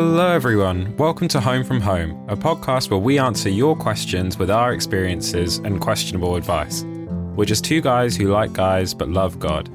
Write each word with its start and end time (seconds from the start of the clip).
Hello, 0.00 0.30
everyone. 0.30 0.96
Welcome 0.96 1.26
to 1.26 1.40
Home 1.40 1.64
from 1.64 1.80
Home, 1.80 2.24
a 2.28 2.36
podcast 2.36 2.88
where 2.88 3.00
we 3.00 3.18
answer 3.18 3.48
your 3.48 3.74
questions 3.74 4.38
with 4.38 4.48
our 4.48 4.72
experiences 4.72 5.58
and 5.58 5.80
questionable 5.80 6.36
advice. 6.36 6.84
We're 7.34 7.46
just 7.46 7.64
two 7.64 7.80
guys 7.80 8.14
who 8.14 8.28
like 8.28 8.52
guys 8.52 8.94
but 8.94 9.08
love 9.08 9.40
God. 9.40 9.68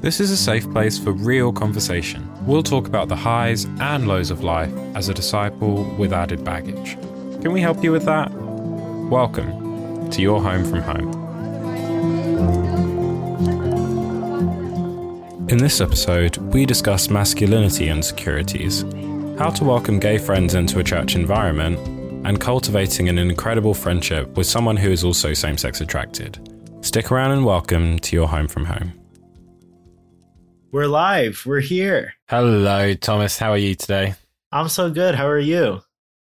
This 0.00 0.18
is 0.18 0.30
a 0.30 0.36
safe 0.36 0.66
place 0.72 0.98
for 0.98 1.12
real 1.12 1.52
conversation. 1.52 2.26
We'll 2.46 2.62
talk 2.62 2.86
about 2.86 3.08
the 3.08 3.16
highs 3.16 3.66
and 3.80 4.08
lows 4.08 4.30
of 4.30 4.42
life 4.42 4.72
as 4.94 5.10
a 5.10 5.14
disciple 5.14 5.84
with 5.96 6.14
added 6.14 6.42
baggage. 6.42 6.94
Can 7.42 7.52
we 7.52 7.60
help 7.60 7.84
you 7.84 7.92
with 7.92 8.06
that? 8.06 8.32
Welcome 9.10 10.08
to 10.08 10.22
your 10.22 10.42
Home 10.42 10.64
from 10.64 10.80
Home. 10.80 11.18
In 15.50 15.58
this 15.58 15.82
episode, 15.82 16.36
we 16.38 16.64
discuss 16.66 17.08
masculinity 17.08 17.88
insecurities, 17.88 18.84
how 19.38 19.50
to 19.50 19.62
welcome 19.64 20.00
gay 20.00 20.18
friends 20.18 20.54
into 20.54 20.80
a 20.80 20.84
church 20.84 21.14
environment, 21.14 21.78
and 22.26 22.40
cultivating 22.40 23.08
an 23.08 23.18
incredible 23.18 23.72
friendship 23.72 24.28
with 24.36 24.46
someone 24.46 24.76
who 24.76 24.90
is 24.90 25.04
also 25.04 25.32
same 25.32 25.56
sex 25.56 25.80
attracted. 25.80 26.38
Stick 26.80 27.12
around 27.12 27.30
and 27.30 27.44
welcome 27.44 27.98
to 28.00 28.16
your 28.16 28.26
home 28.26 28.48
from 28.48 28.64
home. 28.64 28.92
We're 30.72 30.86
live. 30.88 31.44
We're 31.46 31.60
here. 31.60 32.14
Hello, 32.28 32.94
Thomas. 32.94 33.38
How 33.38 33.52
are 33.52 33.58
you 33.58 33.74
today? 33.76 34.14
I'm 34.50 34.68
so 34.68 34.90
good. 34.90 35.14
How 35.14 35.28
are 35.28 35.38
you? 35.38 35.82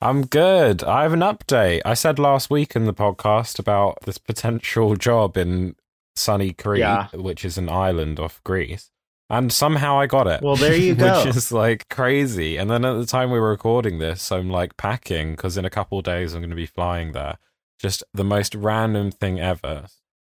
I'm 0.01 0.27
good. 0.27 0.83
I 0.83 1.03
have 1.05 1.13
an 1.13 1.21
update. 1.21 1.83
I 1.85 1.95
said 1.95 2.19
last 2.19 2.51
week 2.51 2.75
in 2.75 2.85
the 2.85 2.95
podcast 2.95 3.59
about 3.61 3.99
this 4.03 4.19
potential 4.19 4.97
job 4.97 5.37
in 5.37 5.77
sunny 6.17 6.53
Crete, 6.53 6.81
Yeah. 6.81 7.07
which 7.15 7.45
is 7.45 7.57
an 7.59 7.69
island 7.69 8.19
off 8.19 8.43
Greece. 8.45 8.91
And 9.31 9.53
somehow 9.53 9.99
I 9.99 10.07
got 10.07 10.27
it. 10.27 10.43
Well, 10.43 10.57
there 10.57 10.75
you 10.75 10.95
go. 10.97 11.25
Which 11.25 11.37
is 11.37 11.53
like 11.53 11.89
crazy. 11.89 12.57
And 12.57 12.71
then 12.71 12.85
at 12.85 12.95
the 12.95 13.07
time 13.07 13.31
we 13.31 13.39
were 13.39 13.51
recording 13.51 13.99
this, 13.99 14.33
I'm 14.33 14.49
like 14.49 14.77
packing 14.77 15.33
because 15.33 15.57
in 15.57 15.65
a 15.65 15.71
couple 15.71 15.99
of 15.99 16.05
days 16.05 16.35
I'm 16.35 16.41
going 16.41 16.51
to 16.51 16.57
be 16.57 16.67
flying 16.67 17.13
there. 17.13 17.39
Just 17.79 18.03
the 18.13 18.25
most 18.25 18.55
random 18.55 19.11
thing 19.11 19.39
ever. 19.39 19.87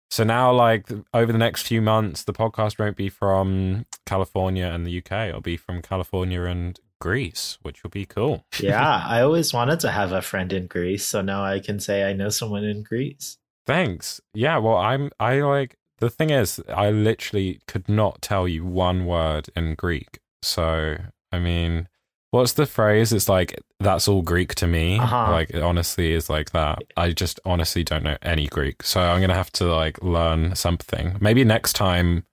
So 0.10 0.24
now, 0.24 0.54
like 0.54 0.88
over 1.14 1.32
the 1.32 1.38
next 1.38 1.64
few 1.64 1.82
months, 1.82 2.24
the 2.24 2.34
podcast 2.34 2.80
won't 2.80 2.96
be 2.96 3.10
from 3.10 3.86
California 4.06 4.66
and 4.66 4.86
the 4.86 4.98
UK. 5.00 5.30
It'll 5.30 5.42
be 5.42 5.58
from 5.58 5.82
California 5.82 6.44
and 6.44 6.80
Greece, 7.02 7.58
which 7.64 7.84
will 7.84 7.90
be 7.90 8.06
cool. 8.06 8.46
yeah, 8.59 9.04
I 9.06 9.22
always 9.22 9.54
wanted 9.54 9.80
to 9.82 9.92
have 9.92 10.12
a 10.12 10.22
friend 10.22 10.54
in 10.54 10.68
Greece, 10.68 11.06
so 11.06 11.22
now 11.22 11.44
I 11.44 11.59
can 11.59 11.80
say 11.80 12.04
I 12.09 12.14
know 12.14 12.30
someone 12.30 12.64
in 12.64 12.84
Greece. 12.84 13.38
Thanks. 13.66 14.22
Yeah, 14.34 14.58
well, 14.59 14.78
I'm 14.78 15.12
I 15.20 15.42
like 15.42 15.76
the 16.00 16.10
thing 16.10 16.30
is 16.30 16.62
I 16.74 16.92
literally 16.92 17.60
could 17.68 17.88
not 17.90 18.22
tell 18.22 18.48
you 18.48 18.66
one 18.66 19.06
word 19.06 19.50
in 19.56 19.76
Greek. 19.76 20.20
So, 20.42 20.98
I 21.32 21.40
mean, 21.40 21.88
what's 22.32 22.54
the 22.54 22.66
phrase? 22.66 23.12
It's 23.14 23.30
like 23.30 23.60
that's 23.80 24.08
all 24.08 24.22
Greek 24.22 24.56
to 24.56 24.68
me. 24.68 25.00
Uh-huh. 25.00 25.32
Like 25.32 25.50
it 25.52 25.64
honestly 25.64 26.14
is 26.14 26.30
like 26.30 26.52
that. 26.52 26.84
I 26.98 27.12
just 27.12 27.40
honestly 27.46 27.84
don't 27.84 28.04
know 28.04 28.18
any 28.22 28.48
Greek. 28.48 28.84
So, 28.84 29.00
I'm 29.02 29.20
going 29.20 29.30
to 29.30 29.36
have 29.36 29.52
to 29.54 29.66
like 29.66 30.02
learn 30.04 30.56
something. 30.56 31.18
Maybe 31.20 31.44
next 31.44 31.74
time 31.74 32.26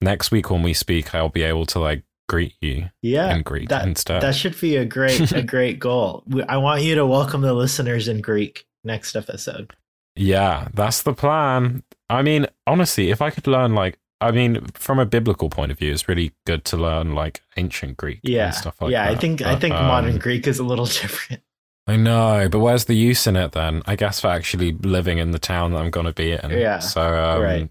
next 0.00 0.30
week 0.30 0.50
when 0.50 0.62
we 0.62 0.74
speak, 0.74 1.14
I'll 1.14 1.28
be 1.28 1.42
able 1.42 1.66
to 1.66 1.80
like 1.80 2.04
greet 2.28 2.54
you 2.60 2.90
Yeah, 3.02 3.34
in 3.34 3.42
Greek 3.42 3.70
that 3.70 3.86
instead. 3.88 4.22
that 4.22 4.34
should 4.34 4.60
be 4.60 4.76
a 4.76 4.84
great 4.84 5.32
a 5.32 5.42
great 5.56 5.78
goal. 5.78 6.24
I 6.48 6.58
want 6.58 6.82
you 6.82 6.94
to 6.96 7.06
welcome 7.06 7.40
the 7.40 7.54
listeners 7.54 8.06
in 8.06 8.20
Greek 8.20 8.66
next 8.84 9.16
episode. 9.16 9.72
Yeah, 10.14 10.68
that's 10.74 11.02
the 11.02 11.14
plan. 11.14 11.82
I 12.10 12.22
mean, 12.22 12.46
honestly, 12.66 13.10
if 13.10 13.20
I 13.22 13.30
could 13.30 13.46
learn 13.46 13.74
like 13.74 13.98
I 14.20 14.32
mean, 14.32 14.64
from 14.74 14.98
a 14.98 15.06
biblical 15.06 15.48
point 15.48 15.70
of 15.70 15.78
view, 15.78 15.92
it's 15.92 16.08
really 16.08 16.32
good 16.44 16.64
to 16.66 16.76
learn 16.76 17.14
like 17.14 17.42
ancient 17.56 17.96
Greek 17.96 18.20
Yeah, 18.22 18.46
and 18.46 18.54
stuff 18.54 18.80
like 18.80 18.90
yeah. 18.90 19.06
that. 19.06 19.12
I 19.12 19.14
think 19.14 19.42
I 19.42 19.54
But, 19.54 19.60
think 19.60 19.74
modern 19.74 20.14
um, 20.14 20.18
Greek 20.18 20.46
is 20.46 20.58
a 20.58 20.64
little 20.64 20.86
different. 21.02 21.42
I 21.86 21.96
know, 21.96 22.48
but 22.50 22.58
where's 22.58 22.84
the 22.84 22.94
use 22.94 23.26
in 23.26 23.36
it 23.36 23.52
then? 23.52 23.82
I 23.86 23.96
guess 23.96 24.20
for 24.20 24.26
actually 24.28 24.72
living 24.72 25.18
in 25.18 25.30
the 25.30 25.38
town 25.38 25.72
that 25.72 25.78
I'm 25.78 25.90
going 25.90 26.06
to 26.06 26.12
be 26.12 26.32
in. 26.32 26.50
Yeah, 26.50 26.80
So 26.80 27.00
um, 27.00 27.42
right. 27.42 27.70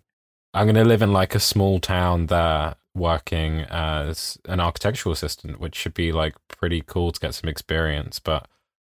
I'm 0.53 0.65
going 0.65 0.75
to 0.75 0.85
live 0.85 1.01
in 1.01 1.13
like 1.13 1.35
a 1.35 1.39
small 1.39 1.79
town 1.79 2.27
there, 2.27 2.75
working 2.95 3.61
as 3.69 4.37
an 4.45 4.59
architectural 4.59 5.13
assistant, 5.13 5.59
which 5.59 5.75
should 5.75 5.93
be 5.93 6.11
like 6.11 6.35
pretty 6.47 6.81
cool 6.81 7.11
to 7.11 7.19
get 7.19 7.35
some 7.35 7.49
experience. 7.49 8.19
But 8.19 8.47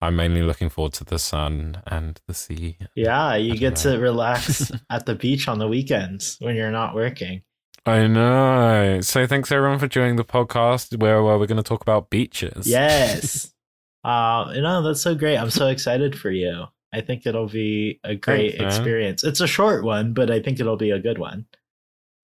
I'm 0.03 0.17
mainly 0.17 0.41
looking 0.41 0.67
forward 0.67 0.91
to 0.95 1.05
the 1.05 1.17
sun 1.17 1.81
and 1.87 2.19
the 2.27 2.33
sea. 2.33 2.77
Yeah, 2.93 3.35
you 3.35 3.55
get 3.55 3.85
know. 3.85 3.93
to 3.93 3.99
relax 3.99 4.69
at 4.89 5.05
the 5.05 5.15
beach 5.15 5.47
on 5.47 5.59
the 5.59 5.67
weekends 5.69 6.35
when 6.41 6.57
you're 6.57 6.71
not 6.71 6.93
working. 6.93 7.43
I 7.85 8.07
know. 8.07 8.99
So 8.99 9.25
thanks 9.25 9.49
everyone 9.49 9.79
for 9.79 9.87
joining 9.87 10.17
the 10.17 10.25
podcast 10.25 10.97
where, 10.99 11.23
where 11.23 11.37
we're 11.37 11.47
going 11.47 11.55
to 11.55 11.63
talk 11.63 11.81
about 11.81 12.09
beaches. 12.09 12.67
Yes. 12.67 13.53
uh, 14.03 14.51
you 14.53 14.61
know, 14.61 14.81
that's 14.81 15.01
so 15.01 15.15
great. 15.15 15.37
I'm 15.37 15.49
so 15.49 15.67
excited 15.67 16.19
for 16.19 16.31
you. 16.31 16.65
I 16.93 16.99
think 16.99 17.25
it'll 17.25 17.47
be 17.47 18.01
a 18.03 18.15
great 18.15 18.57
Thanks, 18.57 18.59
man. 18.59 18.67
experience. 18.67 19.23
It's 19.23 19.39
a 19.39 19.47
short 19.47 19.85
one, 19.85 20.13
but 20.13 20.29
I 20.29 20.41
think 20.41 20.59
it'll 20.59 20.75
be 20.75 20.91
a 20.91 20.99
good 20.99 21.17
one. 21.17 21.45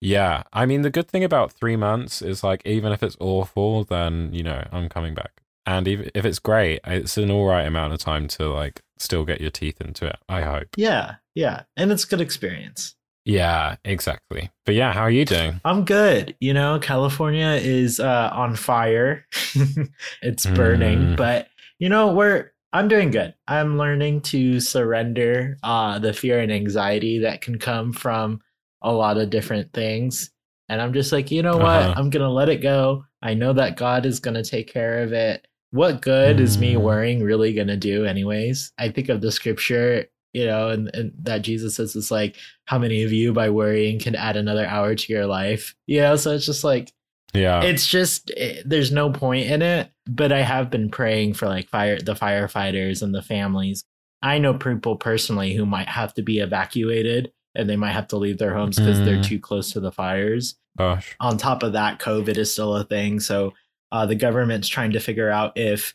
Yeah. 0.02 0.42
I 0.52 0.66
mean, 0.66 0.82
the 0.82 0.90
good 0.90 1.08
thing 1.08 1.24
about 1.24 1.50
three 1.50 1.76
months 1.76 2.20
is 2.20 2.44
like, 2.44 2.60
even 2.66 2.92
if 2.92 3.02
it's 3.02 3.16
awful, 3.20 3.84
then, 3.84 4.34
you 4.34 4.42
know, 4.42 4.66
I'm 4.70 4.90
coming 4.90 5.14
back. 5.14 5.40
And 5.78 5.86
even 5.88 6.10
if 6.14 6.24
it's 6.24 6.38
great, 6.38 6.80
it's 6.84 7.16
an 7.16 7.30
all 7.30 7.46
right 7.46 7.66
amount 7.66 7.92
of 7.92 8.00
time 8.00 8.26
to 8.28 8.48
like 8.48 8.80
still 8.98 9.24
get 9.24 9.40
your 9.40 9.50
teeth 9.50 9.80
into 9.80 10.06
it. 10.06 10.16
I 10.28 10.42
hope. 10.42 10.68
Yeah, 10.76 11.16
yeah. 11.34 11.62
And 11.76 11.92
it's 11.92 12.04
good 12.04 12.20
experience. 12.20 12.94
Yeah, 13.24 13.76
exactly. 13.84 14.50
But 14.66 14.74
yeah, 14.74 14.92
how 14.92 15.02
are 15.02 15.10
you 15.10 15.24
doing? 15.24 15.60
I'm 15.64 15.84
good. 15.84 16.34
You 16.40 16.54
know, 16.54 16.78
California 16.80 17.58
is 17.60 18.00
uh, 18.00 18.30
on 18.32 18.56
fire. 18.56 19.26
it's 20.22 20.46
burning, 20.46 20.98
Mm. 20.98 21.16
but 21.16 21.48
you 21.78 21.88
know, 21.88 22.12
we're 22.12 22.52
I'm 22.72 22.88
doing 22.88 23.10
good. 23.10 23.34
I'm 23.48 23.78
learning 23.78 24.22
to 24.22 24.60
surrender 24.60 25.56
uh 25.62 25.98
the 25.98 26.12
fear 26.12 26.40
and 26.40 26.52
anxiety 26.52 27.20
that 27.20 27.40
can 27.42 27.58
come 27.58 27.92
from 27.92 28.40
a 28.82 28.92
lot 28.92 29.18
of 29.18 29.30
different 29.30 29.72
things. 29.72 30.30
And 30.68 30.80
I'm 30.80 30.92
just 30.92 31.10
like, 31.12 31.30
you 31.30 31.42
know 31.42 31.56
what? 31.56 31.66
Uh-huh. 31.66 31.94
I'm 31.96 32.10
going 32.10 32.22
to 32.22 32.30
let 32.30 32.48
it 32.48 32.62
go. 32.62 33.04
I 33.20 33.34
know 33.34 33.52
that 33.52 33.76
God 33.76 34.06
is 34.06 34.20
going 34.20 34.34
to 34.34 34.44
take 34.48 34.72
care 34.72 35.02
of 35.02 35.12
it. 35.12 35.46
What 35.72 36.02
good 36.02 36.40
is 36.40 36.58
me 36.58 36.74
Mm. 36.74 36.80
worrying 36.82 37.22
really 37.22 37.52
going 37.52 37.68
to 37.68 37.76
do 37.76 38.04
anyways? 38.04 38.72
I 38.78 38.88
think 38.88 39.08
of 39.08 39.20
the 39.20 39.30
scripture, 39.30 40.06
you 40.32 40.46
know, 40.46 40.68
and, 40.70 40.90
and 40.94 41.12
that 41.22 41.42
Jesus 41.42 41.76
says 41.76 41.94
it's 41.96 42.10
like 42.10 42.36
how 42.66 42.78
many 42.78 43.02
of 43.02 43.12
you 43.12 43.32
by 43.32 43.50
worrying 43.50 43.98
can 43.98 44.14
add 44.14 44.36
another 44.36 44.66
hour 44.66 44.94
to 44.94 45.12
your 45.12 45.26
life? 45.26 45.74
You 45.86 46.00
know, 46.00 46.16
so 46.16 46.32
it's 46.32 46.46
just 46.46 46.64
like 46.64 46.92
Yeah. 47.34 47.62
it's 47.62 47.86
just 47.86 48.30
it, 48.30 48.68
there's 48.68 48.90
no 48.90 49.10
point 49.12 49.46
in 49.48 49.62
it 49.62 49.92
but 50.06 50.32
i 50.32 50.42
have 50.42 50.68
been 50.68 50.90
praying 50.90 51.34
for 51.34 51.46
like 51.46 51.68
fire 51.68 52.00
the 52.00 52.14
firefighters 52.14 53.02
and 53.02 53.14
the 53.14 53.22
families 53.22 53.84
i 54.22 54.38
know 54.38 54.52
people 54.54 54.96
personally 54.96 55.54
who 55.54 55.64
might 55.64 55.86
have 55.88 56.12
to 56.14 56.22
be 56.22 56.40
evacuated 56.40 57.30
and 57.54 57.70
they 57.70 57.76
might 57.76 57.92
have 57.92 58.08
to 58.08 58.16
leave 58.16 58.38
their 58.38 58.54
homes 58.54 58.78
because 58.80 58.98
they're 59.04 59.18
Mm. 59.18 59.22
too 59.28 59.38
close 59.38 59.70
to 59.72 59.78
the 59.80 59.92
fires 59.92 60.56
Gosh. 60.76 61.14
on 61.20 61.36
top 61.38 61.62
of 61.62 61.74
that 61.74 62.00
covid 62.00 62.36
is 62.36 62.50
still 62.52 62.74
a 62.74 62.82
thing 62.84 63.20
so 63.20 63.52
uh, 63.92 64.06
the 64.06 64.14
government's 64.14 64.68
trying 64.68 64.92
to 64.92 65.00
figure 65.00 65.30
out 65.30 65.52
if 65.56 65.94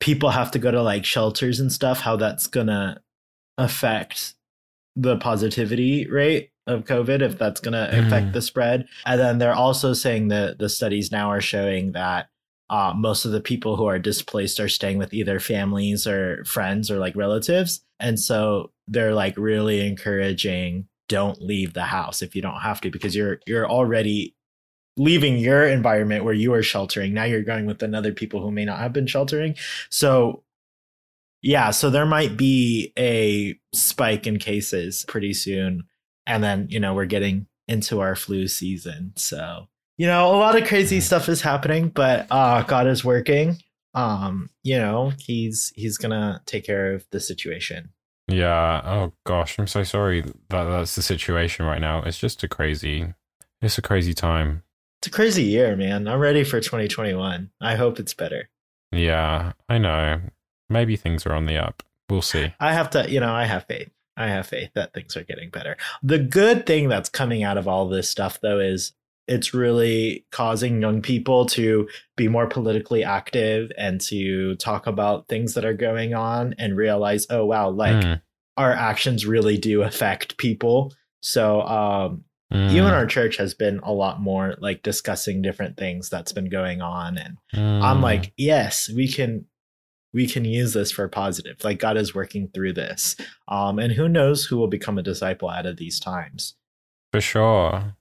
people 0.00 0.30
have 0.30 0.50
to 0.52 0.58
go 0.58 0.70
to 0.70 0.82
like 0.82 1.04
shelters 1.04 1.60
and 1.60 1.72
stuff 1.72 2.00
how 2.00 2.16
that's 2.16 2.46
gonna 2.46 3.00
affect 3.56 4.34
the 4.96 5.16
positivity 5.18 6.06
rate 6.08 6.50
of 6.66 6.84
covid 6.84 7.20
if 7.22 7.38
that's 7.38 7.60
gonna 7.60 7.88
affect 7.92 8.26
Mhm. 8.28 8.32
the 8.32 8.42
spread 8.42 8.86
and 9.06 9.20
then 9.20 9.38
they're 9.38 9.54
also 9.54 9.92
saying 9.94 10.28
that 10.28 10.58
the 10.58 10.68
studies 10.68 11.10
now 11.10 11.30
are 11.30 11.40
showing 11.40 11.92
that 11.92 12.28
uh, 12.70 12.92
most 12.94 13.24
of 13.24 13.32
the 13.32 13.40
people 13.40 13.76
who 13.76 13.86
are 13.86 13.98
displaced 13.98 14.60
are 14.60 14.68
staying 14.68 14.98
with 14.98 15.14
either 15.14 15.40
families 15.40 16.06
or 16.06 16.44
friends 16.44 16.90
or 16.90 16.98
like 16.98 17.16
relatives 17.16 17.80
and 17.98 18.20
so 18.20 18.70
they're 18.86 19.14
like 19.14 19.34
really 19.38 19.86
encouraging 19.86 20.86
don't 21.08 21.40
leave 21.40 21.72
the 21.72 21.84
house 21.84 22.20
if 22.20 22.36
you 22.36 22.42
don't 22.42 22.60
have 22.60 22.80
to 22.82 22.90
because 22.90 23.16
you're 23.16 23.40
you're 23.46 23.68
already 23.68 24.34
leaving 24.98 25.38
your 25.38 25.66
environment 25.66 26.24
where 26.24 26.34
you 26.34 26.52
are 26.52 26.62
sheltering 26.62 27.14
now 27.14 27.24
you're 27.24 27.42
going 27.42 27.64
with 27.66 27.82
another 27.82 28.12
people 28.12 28.40
who 28.42 28.50
may 28.50 28.64
not 28.64 28.78
have 28.80 28.92
been 28.92 29.06
sheltering 29.06 29.54
so 29.90 30.42
yeah 31.42 31.70
so 31.70 31.88
there 31.90 32.06
might 32.06 32.36
be 32.36 32.92
a 32.98 33.58
spike 33.74 34.26
in 34.26 34.38
cases 34.38 35.04
pretty 35.08 35.32
soon 35.32 35.84
and 36.26 36.42
then 36.42 36.66
you 36.70 36.80
know 36.80 36.94
we're 36.94 37.04
getting 37.06 37.46
into 37.68 38.00
our 38.00 38.16
flu 38.16 38.48
season 38.48 39.12
so 39.16 39.66
you 39.96 40.06
know 40.06 40.34
a 40.34 40.36
lot 40.36 40.60
of 40.60 40.66
crazy 40.66 40.98
Mhm. 40.98 41.02
stuff 41.02 41.28
is 41.28 41.42
happening 41.42 41.88
but 41.90 42.26
uh 42.30 42.62
god 42.62 42.86
is 42.86 43.04
working 43.04 43.56
um 43.94 44.50
you 44.64 44.76
know 44.78 45.12
he's 45.18 45.72
he's 45.76 45.96
gonna 45.96 46.42
take 46.46 46.64
care 46.64 46.92
of 46.94 47.06
the 47.10 47.20
situation 47.20 47.90
Yeah. 48.30 48.82
Oh 48.84 49.12
gosh, 49.24 49.58
I'm 49.58 49.66
so 49.66 49.82
sorry 49.84 50.20
that 50.50 50.64
that's 50.64 50.94
the 50.96 51.00
situation 51.02 51.64
right 51.64 51.80
now. 51.80 52.02
It's 52.02 52.18
just 52.18 52.42
a 52.44 52.48
crazy, 52.48 53.14
it's 53.62 53.78
a 53.78 53.82
crazy 53.82 54.12
time. 54.12 54.64
It's 55.00 55.06
a 55.06 55.10
crazy 55.10 55.44
year 55.44 55.76
man 55.76 56.08
i'm 56.08 56.18
ready 56.18 56.44
for 56.44 56.60
2021 56.60 57.50
i 57.60 57.76
hope 57.76 57.98
it's 57.98 58.14
better 58.14 58.48
Yeah, 58.92 59.52
I 59.68 59.78
know. 59.78 60.20
Maybe 60.68 60.96
things 60.96 61.26
are 61.26 61.34
on 61.34 61.46
the 61.46 61.56
up. 61.56 61.82
We'll 62.08 62.22
see. 62.22 62.52
I 62.60 62.72
have 62.72 62.90
to, 62.90 63.10
you 63.10 63.20
know, 63.20 63.32
I 63.32 63.44
have 63.44 63.66
faith. 63.66 63.90
I 64.16 64.28
have 64.28 64.46
faith 64.46 64.70
that 64.74 64.92
things 64.94 65.16
are 65.16 65.24
getting 65.24 65.50
better. 65.50 65.76
The 66.02 66.18
good 66.18 66.66
thing 66.66 66.88
that's 66.88 67.08
coming 67.08 67.44
out 67.44 67.58
of 67.58 67.68
all 67.68 67.88
this 67.88 68.08
stuff, 68.08 68.40
though, 68.40 68.58
is 68.58 68.92
it's 69.28 69.52
really 69.54 70.26
causing 70.32 70.80
young 70.80 71.02
people 71.02 71.44
to 71.46 71.86
be 72.16 72.28
more 72.28 72.46
politically 72.46 73.04
active 73.04 73.70
and 73.76 74.00
to 74.00 74.56
talk 74.56 74.86
about 74.86 75.28
things 75.28 75.54
that 75.54 75.64
are 75.64 75.74
going 75.74 76.14
on 76.14 76.54
and 76.58 76.76
realize, 76.76 77.26
oh 77.28 77.44
wow, 77.44 77.68
like 77.68 77.94
mm. 77.94 78.20
our 78.56 78.72
actions 78.72 79.26
really 79.26 79.58
do 79.58 79.82
affect 79.82 80.38
people. 80.38 80.92
So 81.20 81.60
um, 81.62 82.24
mm. 82.52 82.70
even 82.70 82.92
our 82.92 83.06
church 83.06 83.36
has 83.36 83.54
been 83.54 83.80
a 83.82 83.92
lot 83.92 84.20
more 84.20 84.54
like 84.58 84.82
discussing 84.82 85.42
different 85.42 85.76
things 85.76 86.08
that's 86.08 86.32
been 86.32 86.48
going 86.48 86.80
on, 86.80 87.18
and 87.18 87.36
mm. 87.54 87.82
I'm 87.82 88.00
like, 88.00 88.32
yes, 88.36 88.88
we 88.88 89.08
can 89.08 89.46
we 90.12 90.26
can 90.26 90.44
use 90.44 90.72
this 90.72 90.90
for 90.90 91.06
positive. 91.08 91.62
Like 91.62 91.78
God 91.78 91.96
is 91.96 92.14
working 92.14 92.48
through 92.48 92.72
this. 92.74 93.16
Um, 93.46 93.78
and 93.78 93.92
who 93.92 94.08
knows 94.08 94.44
who 94.44 94.56
will 94.56 94.68
become 94.68 94.98
a 94.98 95.02
disciple 95.02 95.48
out 95.48 95.66
of 95.66 95.76
these 95.76 96.00
times. 96.00 96.54
For 97.12 97.20
sure. 97.20 97.94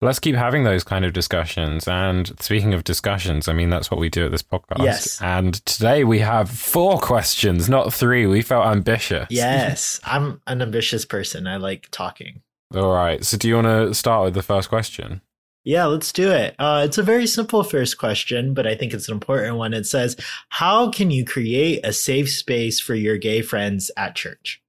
Let's 0.00 0.18
keep 0.18 0.34
having 0.34 0.64
those 0.64 0.84
kind 0.84 1.04
of 1.04 1.14
discussions. 1.14 1.88
And 1.88 2.38
speaking 2.40 2.74
of 2.74 2.84
discussions, 2.84 3.48
I 3.48 3.54
mean, 3.54 3.70
that's 3.70 3.90
what 3.90 3.98
we 3.98 4.10
do 4.10 4.26
at 4.26 4.32
this 4.32 4.42
podcast. 4.42 4.84
Yes. 4.84 5.22
And 5.22 5.54
today 5.64 6.04
we 6.04 6.18
have 6.18 6.50
four 6.50 6.98
questions, 6.98 7.70
not 7.70 7.94
three. 7.94 8.26
We 8.26 8.42
felt 8.42 8.66
ambitious. 8.66 9.26
Yes. 9.30 10.00
I'm 10.04 10.42
an 10.46 10.60
ambitious 10.60 11.06
person. 11.06 11.46
I 11.46 11.56
like 11.56 11.88
talking. 11.90 12.42
All 12.74 12.92
right. 12.92 13.24
So 13.24 13.36
do 13.36 13.48
you 13.48 13.54
want 13.54 13.66
to 13.66 13.94
start 13.94 14.24
with 14.24 14.34
the 14.34 14.42
first 14.42 14.68
question? 14.68 15.20
Yeah, 15.64 15.86
let's 15.86 16.12
do 16.12 16.30
it. 16.30 16.54
Uh, 16.58 16.82
it's 16.84 16.98
a 16.98 17.02
very 17.02 17.26
simple 17.26 17.62
first 17.64 17.96
question, 17.96 18.52
but 18.52 18.66
I 18.66 18.74
think 18.74 18.92
it's 18.92 19.08
an 19.08 19.14
important 19.14 19.56
one. 19.56 19.72
It 19.72 19.86
says, 19.86 20.16
How 20.50 20.90
can 20.90 21.10
you 21.10 21.24
create 21.24 21.80
a 21.84 21.92
safe 21.92 22.30
space 22.30 22.80
for 22.80 22.94
your 22.94 23.16
gay 23.16 23.40
friends 23.40 23.90
at 23.96 24.14
church? 24.14 24.62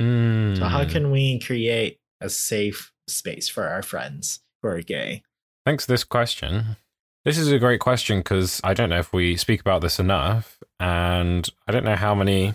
Mm. 0.00 0.58
So, 0.58 0.64
how 0.64 0.84
can 0.84 1.12
we 1.12 1.38
create 1.38 2.00
a 2.20 2.28
safe 2.28 2.92
space 3.06 3.48
for 3.48 3.68
our 3.68 3.82
friends 3.82 4.40
who 4.62 4.68
are 4.68 4.80
gay? 4.80 5.22
Thanks 5.64 5.86
for 5.86 5.92
this 5.92 6.02
question. 6.02 6.76
This 7.24 7.38
is 7.38 7.52
a 7.52 7.60
great 7.60 7.78
question 7.78 8.18
because 8.18 8.60
I 8.64 8.74
don't 8.74 8.90
know 8.90 8.98
if 8.98 9.12
we 9.12 9.36
speak 9.36 9.60
about 9.60 9.80
this 9.80 10.00
enough. 10.00 10.58
And 10.80 11.48
I 11.68 11.72
don't 11.72 11.84
know 11.84 11.94
how 11.94 12.16
many, 12.16 12.54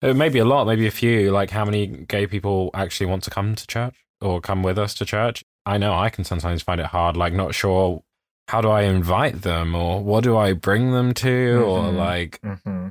uh, 0.00 0.14
maybe 0.14 0.38
a 0.38 0.46
lot, 0.46 0.66
maybe 0.66 0.86
a 0.86 0.90
few, 0.90 1.30
like 1.32 1.50
how 1.50 1.66
many 1.66 1.86
gay 1.86 2.26
people 2.26 2.70
actually 2.72 3.06
want 3.06 3.24
to 3.24 3.30
come 3.30 3.54
to 3.54 3.66
church 3.66 4.05
or 4.26 4.40
come 4.40 4.62
with 4.62 4.78
us 4.78 4.94
to 4.94 5.04
church. 5.04 5.44
I 5.64 5.78
know 5.78 5.94
I 5.94 6.10
can 6.10 6.24
sometimes 6.24 6.62
find 6.62 6.80
it 6.80 6.86
hard, 6.86 7.16
like 7.16 7.32
not 7.32 7.54
sure 7.54 8.02
how 8.48 8.60
do 8.60 8.68
I 8.68 8.82
invite 8.82 9.42
them 9.42 9.74
or 9.74 10.02
what 10.02 10.22
do 10.22 10.36
I 10.36 10.52
bring 10.52 10.92
them 10.92 11.12
to 11.14 11.26
mm-hmm. 11.26 11.68
or 11.68 11.90
like 11.90 12.40
mm-hmm. 12.40 12.88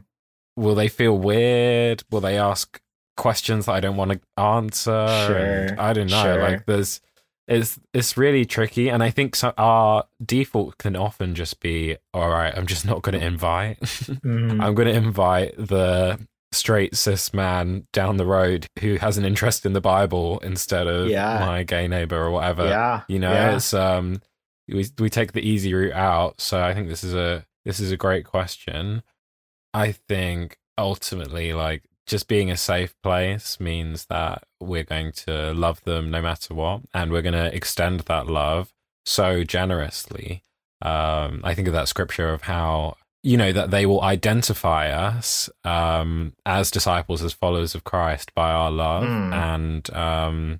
will 0.55 0.75
they 0.75 0.87
feel 0.87 1.17
weird? 1.17 2.03
Will 2.11 2.21
they 2.21 2.37
ask 2.37 2.79
questions 3.15 3.65
that 3.65 3.73
I 3.73 3.79
don't 3.79 3.95
want 3.95 4.11
to 4.11 4.41
answer? 4.41 5.07
Sure. 5.27 5.79
I 5.79 5.93
don't 5.93 6.09
know. 6.09 6.23
Sure. 6.23 6.41
Like 6.41 6.65
there's 6.65 6.99
it's 7.47 7.79
it's 7.93 8.17
really 8.17 8.43
tricky 8.45 8.89
and 8.89 9.03
I 9.03 9.11
think 9.11 9.35
so, 9.35 9.53
our 9.57 10.05
default 10.23 10.77
can 10.77 10.95
often 10.95 11.35
just 11.35 11.59
be 11.61 11.95
all 12.13 12.29
right, 12.29 12.53
I'm 12.55 12.65
just 12.65 12.85
not 12.85 13.01
going 13.01 13.17
to 13.19 13.25
invite. 13.25 13.79
Mm-hmm. 14.25 14.61
I'm 14.61 14.75
going 14.75 14.87
to 14.87 14.93
invite 14.93 15.55
the 15.57 16.19
straight 16.65 16.95
cis 16.95 17.31
man 17.31 17.85
down 17.93 18.17
the 18.17 18.25
road 18.25 18.65
who 18.79 18.95
has 18.95 19.19
an 19.19 19.23
interest 19.23 19.67
in 19.67 19.73
the 19.73 19.81
Bible 19.81 20.39
instead 20.39 20.87
of 20.87 21.07
yeah. 21.07 21.37
my 21.37 21.61
gay 21.61 21.87
neighbor 21.87 22.17
or 22.17 22.31
whatever. 22.31 22.65
Yeah. 22.65 23.01
You 23.07 23.19
know, 23.19 23.31
yeah. 23.31 23.55
it's 23.55 23.71
um 23.71 24.19
we 24.67 24.87
we 24.97 25.11
take 25.11 25.33
the 25.33 25.47
easy 25.47 25.75
route 25.75 25.93
out. 25.93 26.41
So 26.41 26.63
I 26.63 26.73
think 26.73 26.87
this 26.87 27.03
is 27.03 27.13
a 27.13 27.45
this 27.65 27.79
is 27.79 27.91
a 27.91 27.97
great 27.97 28.25
question. 28.25 29.03
I 29.75 29.91
think 29.91 30.57
ultimately 30.75 31.53
like 31.53 31.83
just 32.07 32.27
being 32.27 32.49
a 32.49 32.57
safe 32.57 32.95
place 33.03 33.59
means 33.59 34.07
that 34.07 34.45
we're 34.59 34.83
going 34.83 35.11
to 35.11 35.53
love 35.53 35.83
them 35.83 36.09
no 36.09 36.19
matter 36.19 36.55
what 36.55 36.81
and 36.95 37.11
we're 37.11 37.21
going 37.21 37.33
to 37.33 37.55
extend 37.55 37.99
that 38.01 38.25
love 38.25 38.73
so 39.05 39.43
generously. 39.43 40.43
Um 40.81 41.41
I 41.43 41.53
think 41.53 41.67
of 41.67 41.75
that 41.75 41.89
scripture 41.89 42.33
of 42.33 42.41
how 42.41 42.97
you 43.25 43.37
know 43.37 43.51
that 43.51 43.71
they 43.71 43.87
will 43.87 44.03
identify 44.03 44.89
us 44.91 45.49
um, 45.63 46.33
as 46.45 46.69
disciples 46.69 47.23
as 47.23 47.33
followers 47.33 47.73
of 47.73 47.83
christ 47.83 48.33
by 48.35 48.51
our 48.51 48.69
love 48.69 49.03
mm. 49.03 49.33
and 49.33 49.91
um, 49.93 50.59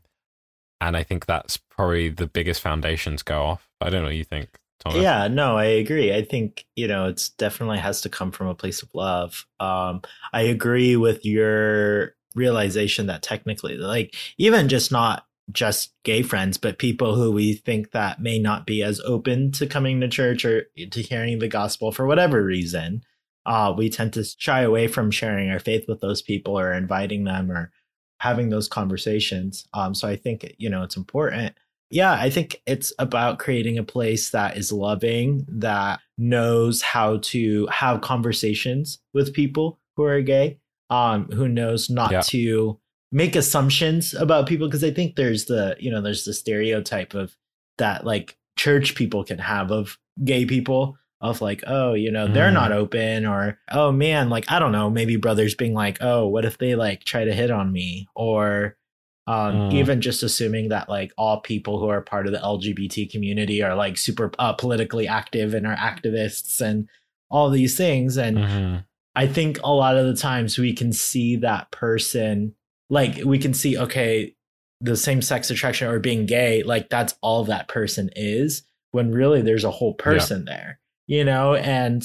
and 0.82 0.98
i 0.98 1.04
think 1.04 1.28
that's 1.28 1.58
probably 1.58 2.10
the 2.10 2.28
biggest 2.28 2.60
foundations 2.62 3.22
go 3.22 3.44
off 3.44 3.70
i 3.80 3.90
don't 3.90 4.02
know 4.02 4.08
what 4.08 4.16
you 4.16 4.24
think 4.24 4.50
Thomas. 4.80 5.02
yeah 5.02 5.28
no 5.28 5.56
i 5.58 5.66
agree 5.66 6.14
i 6.14 6.24
think 6.24 6.66
you 6.76 6.88
know 6.88 7.08
it's 7.08 7.30
definitely 7.30 7.78
has 7.78 8.02
to 8.02 8.10
come 8.10 8.32
from 8.32 8.48
a 8.48 8.56
place 8.56 8.82
of 8.82 8.90
love 8.96 9.46
um, 9.60 10.02
i 10.34 10.42
agree 10.42 10.98
with 10.98 11.24
your 11.24 12.16
realization 12.34 13.06
that 13.08 13.22
technically 13.22 13.78
like 13.78 14.16
even 14.38 14.68
just 14.68 14.92
not 14.92 15.26
just 15.52 15.94
gay 16.04 16.22
friends, 16.22 16.58
but 16.58 16.80
people 16.80 17.16
who 17.16 17.32
we 17.32 17.54
think 17.54 17.92
that 17.92 18.20
may 18.20 18.40
not 18.40 18.66
be 18.66 18.82
as 18.84 19.00
open 19.02 19.52
to 19.54 19.68
coming 19.68 20.02
to 20.02 20.08
church 20.08 20.44
or 20.44 20.64
to 20.92 21.02
hearing 21.02 21.40
the 21.40 21.48
gospel 21.48 21.92
for 21.92 22.08
whatever 22.08 22.44
reason. 22.44 23.02
Uh, 23.46 23.74
we 23.78 23.90
tend 23.90 24.12
to 24.14 24.24
shy 24.24 24.62
away 24.62 24.88
from 24.88 25.12
sharing 25.12 25.52
our 25.52 25.60
faith 25.60 25.86
with 25.88 26.02
those 26.02 26.22
people 26.22 26.58
or 26.58 26.74
inviting 26.74 27.26
them 27.26 27.52
or 27.52 27.72
having 28.20 28.50
those 28.50 28.68
conversations. 28.68 29.68
Um, 29.74 29.94
so 29.94 30.08
I 30.08 30.16
think, 30.16 30.56
you 30.58 30.70
know, 30.70 30.82
it's 30.82 30.98
important. 30.98 31.56
Yeah, 31.92 32.14
I 32.14 32.32
think 32.32 32.62
it's 32.66 32.92
about 32.98 33.38
creating 33.38 33.78
a 33.78 33.84
place 33.84 34.32
that 34.32 34.58
is 34.58 34.72
loving, 34.72 35.46
that 35.48 36.00
knows 36.18 36.82
how 36.82 37.18
to 37.18 37.68
have 37.68 38.02
conversations 38.02 39.00
with 39.14 39.34
people 39.34 39.80
who 39.96 40.04
are 40.04 40.22
gay, 40.22 40.60
um, 40.90 41.30
who 41.32 41.48
knows 41.48 41.90
not 41.90 42.12
yeah. 42.12 42.22
to 42.22 42.80
make 43.16 43.38
assumptions 43.38 44.14
about 44.14 44.46
people 44.46 44.68
because 44.68 44.84
I 44.84 44.92
think 44.92 45.16
there's 45.16 45.46
the 45.46 45.78
you 45.80 45.90
know 45.90 46.02
there's 46.02 46.26
the 46.26 46.34
stereotype 46.34 47.14
of 47.14 47.34
that 47.78 48.06
like 48.06 48.38
church 48.58 48.94
people 48.94 49.24
can 49.24 49.40
have 49.40 49.72
of 49.72 49.98
gay 50.26 50.46
people 50.46 50.98
of 51.22 51.40
like 51.40 51.64
oh 51.66 51.94
you 51.94 52.12
know 52.12 52.28
they're 52.28 52.52
not 52.52 52.72
mm. 52.72 52.76
open 52.76 53.26
or 53.26 53.58
oh 53.72 53.90
man 53.90 54.30
like 54.30 54.52
I 54.52 54.60
don't 54.60 54.74
know 54.74 54.90
maybe 54.90 55.16
brothers 55.16 55.56
being 55.56 55.74
like 55.74 55.98
oh 56.02 56.28
what 56.28 56.44
if 56.44 56.58
they 56.58 56.76
like 56.76 57.06
try 57.06 57.24
to 57.24 57.34
hit 57.34 57.52
on 57.52 57.72
me 57.72 58.10
or 58.16 58.76
um, 59.28 59.54
mm. 59.56 59.74
even 59.74 60.02
just 60.02 60.22
assuming 60.22 60.70
that 60.70 60.90
like 60.90 61.14
all 61.18 61.40
people 61.40 61.80
who 61.80 61.88
are 61.88 62.02
part 62.02 62.28
of 62.28 62.34
the 62.34 62.40
LGBT 62.40 63.10
community 63.10 63.64
are 63.64 63.76
like 63.76 63.98
super 63.98 64.30
uh, 64.40 64.54
politically 64.54 65.08
active 65.08 65.54
and 65.54 65.66
are 65.66 65.78
activists 65.78 66.60
and 66.60 66.90
all 67.32 67.50
these 67.50 67.78
things 67.78 68.18
and 68.18 68.38
mm-hmm. 68.38 68.78
I 69.16 69.28
think 69.28 69.58
a 69.64 69.72
lot 69.72 69.96
of 69.96 70.06
the 70.06 70.22
times 70.22 70.58
we 70.58 70.74
can 70.74 70.92
see 70.92 71.38
that 71.38 71.72
person 71.72 72.54
like 72.90 73.20
we 73.26 73.40
can 73.40 73.54
see 73.54 73.78
okay 73.78 74.36
the 74.82 74.96
same 74.96 75.22
sex 75.22 75.50
attraction 75.50 75.88
or 75.88 76.00
being 76.00 76.26
gay 76.26 76.64
like 76.64 76.90
that's 76.90 77.16
all 77.22 77.44
that 77.44 77.68
person 77.68 78.10
is 78.16 78.64
when 78.92 79.12
really 79.12 79.42
there's 79.42 79.64
a 79.64 79.72
whole 79.72 79.94
person 79.94 80.46
yeah. 80.48 80.54
there 80.54 80.80
you 81.08 81.24
know 81.24 81.56
and 81.56 82.04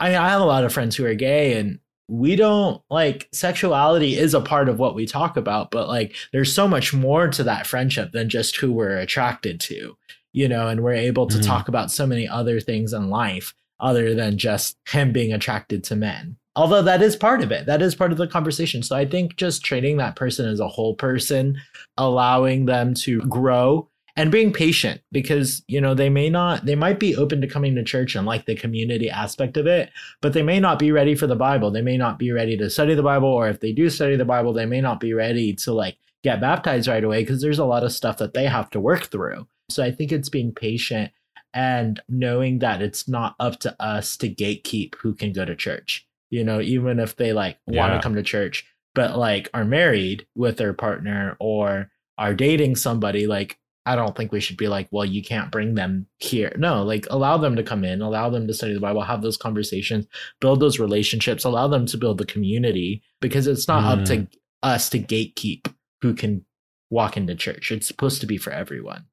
I, 0.00 0.08
mean, 0.08 0.18
I 0.18 0.28
have 0.30 0.40
a 0.40 0.46
lot 0.46 0.64
of 0.64 0.72
friends 0.72 0.96
who 0.96 1.06
are 1.06 1.14
gay 1.14 1.58
and 1.58 1.78
we 2.08 2.36
don't 2.36 2.82
like 2.90 3.28
sexuality 3.32 4.16
is 4.16 4.34
a 4.34 4.40
part 4.40 4.68
of 4.68 4.78
what 4.78 4.94
we 4.94 5.06
talk 5.06 5.36
about 5.36 5.70
but 5.70 5.88
like 5.88 6.14
there's 6.32 6.54
so 6.54 6.68
much 6.68 6.92
more 6.92 7.28
to 7.28 7.42
that 7.44 7.66
friendship 7.66 8.12
than 8.12 8.28
just 8.28 8.56
who 8.56 8.72
we're 8.72 8.98
attracted 8.98 9.58
to 9.60 9.96
you 10.32 10.48
know 10.48 10.68
and 10.68 10.82
we're 10.82 10.92
able 10.92 11.26
to 11.26 11.38
mm-hmm. 11.38 11.46
talk 11.46 11.68
about 11.68 11.90
so 11.90 12.06
many 12.06 12.28
other 12.28 12.60
things 12.60 12.92
in 12.92 13.08
life 13.08 13.54
other 13.80 14.14
than 14.14 14.36
just 14.36 14.76
him 14.88 15.12
being 15.12 15.32
attracted 15.32 15.82
to 15.82 15.96
men 15.96 16.36
although 16.56 16.82
that 16.82 17.02
is 17.02 17.16
part 17.16 17.42
of 17.42 17.50
it. 17.50 17.66
That 17.66 17.82
is 17.82 17.94
part 17.94 18.12
of 18.12 18.18
the 18.18 18.26
conversation. 18.26 18.82
So 18.82 18.96
i 18.96 19.04
think 19.04 19.36
just 19.36 19.64
treating 19.64 19.96
that 19.98 20.16
person 20.16 20.48
as 20.48 20.60
a 20.60 20.68
whole 20.68 20.94
person 20.94 21.60
allowing 21.96 22.66
them 22.66 22.94
to 22.94 23.20
grow 23.22 23.88
and 24.16 24.30
being 24.30 24.52
patient 24.52 25.00
because 25.10 25.62
you 25.66 25.80
know 25.80 25.94
they 25.94 26.08
may 26.08 26.30
not 26.30 26.64
they 26.66 26.74
might 26.74 27.00
be 27.00 27.16
open 27.16 27.40
to 27.40 27.48
coming 27.48 27.74
to 27.74 27.82
church 27.82 28.14
and 28.14 28.26
like 28.26 28.46
the 28.46 28.54
community 28.54 29.10
aspect 29.10 29.56
of 29.56 29.66
it 29.66 29.90
but 30.20 30.32
they 30.32 30.42
may 30.42 30.60
not 30.60 30.78
be 30.78 30.92
ready 30.92 31.14
for 31.14 31.26
the 31.26 31.36
bible. 31.36 31.70
They 31.70 31.82
may 31.82 31.96
not 31.96 32.18
be 32.18 32.30
ready 32.30 32.56
to 32.58 32.70
study 32.70 32.94
the 32.94 33.02
bible 33.02 33.28
or 33.28 33.48
if 33.48 33.60
they 33.60 33.72
do 33.72 33.90
study 33.90 34.16
the 34.16 34.24
bible 34.24 34.52
they 34.52 34.66
may 34.66 34.80
not 34.80 35.00
be 35.00 35.14
ready 35.14 35.54
to 35.54 35.72
like 35.72 35.96
get 36.22 36.40
baptized 36.40 36.88
right 36.88 37.04
away 37.04 37.22
because 37.22 37.42
there's 37.42 37.58
a 37.58 37.66
lot 37.66 37.84
of 37.84 37.92
stuff 37.92 38.18
that 38.18 38.34
they 38.34 38.46
have 38.46 38.70
to 38.70 38.80
work 38.80 39.06
through. 39.06 39.46
So 39.70 39.82
i 39.82 39.90
think 39.90 40.12
it's 40.12 40.28
being 40.28 40.52
patient 40.52 41.12
and 41.52 42.02
knowing 42.08 42.58
that 42.58 42.82
it's 42.82 43.08
not 43.08 43.36
up 43.38 43.60
to 43.60 43.80
us 43.80 44.16
to 44.16 44.28
gatekeep 44.28 44.96
who 44.96 45.14
can 45.14 45.32
go 45.32 45.44
to 45.44 45.54
church 45.54 46.06
you 46.34 46.42
know, 46.42 46.60
even 46.60 46.98
if 46.98 47.14
they 47.14 47.32
like 47.32 47.58
yeah. 47.68 47.80
want 47.80 47.94
to 47.94 48.02
come 48.02 48.16
to 48.16 48.22
church, 48.24 48.66
but 48.92 49.16
like 49.16 49.48
are 49.54 49.64
married 49.64 50.26
with 50.34 50.56
their 50.56 50.72
partner 50.72 51.36
or 51.38 51.92
are 52.18 52.34
dating 52.34 52.74
somebody, 52.74 53.28
like 53.28 53.56
I 53.86 53.94
don't 53.94 54.16
think 54.16 54.32
we 54.32 54.40
should 54.40 54.56
be 54.56 54.66
like, 54.66 54.88
well, 54.90 55.04
you 55.04 55.22
can't 55.22 55.52
bring 55.52 55.76
them 55.76 56.08
here. 56.18 56.52
No, 56.58 56.82
like 56.82 57.06
allow 57.08 57.36
them 57.36 57.54
to 57.54 57.62
come 57.62 57.84
in, 57.84 58.02
allow 58.02 58.30
them 58.30 58.48
to 58.48 58.54
study 58.54 58.74
the 58.74 58.80
Bible, 58.80 59.02
have 59.02 59.22
those 59.22 59.36
conversations, 59.36 60.08
build 60.40 60.58
those 60.58 60.80
relationships, 60.80 61.44
allow 61.44 61.68
them 61.68 61.86
to 61.86 61.96
build 61.96 62.18
the 62.18 62.26
community 62.26 63.00
because 63.20 63.46
it's 63.46 63.68
not 63.68 63.84
mm. 63.84 64.00
up 64.00 64.04
to 64.06 64.16
mm. 64.16 64.28
us 64.64 64.90
to 64.90 64.98
gatekeep 64.98 65.72
who 66.02 66.14
can 66.14 66.44
walk 66.90 67.16
into 67.16 67.36
church. 67.36 67.70
It's 67.70 67.86
supposed 67.86 68.20
to 68.22 68.26
be 68.26 68.38
for 68.38 68.50
everyone. 68.50 69.04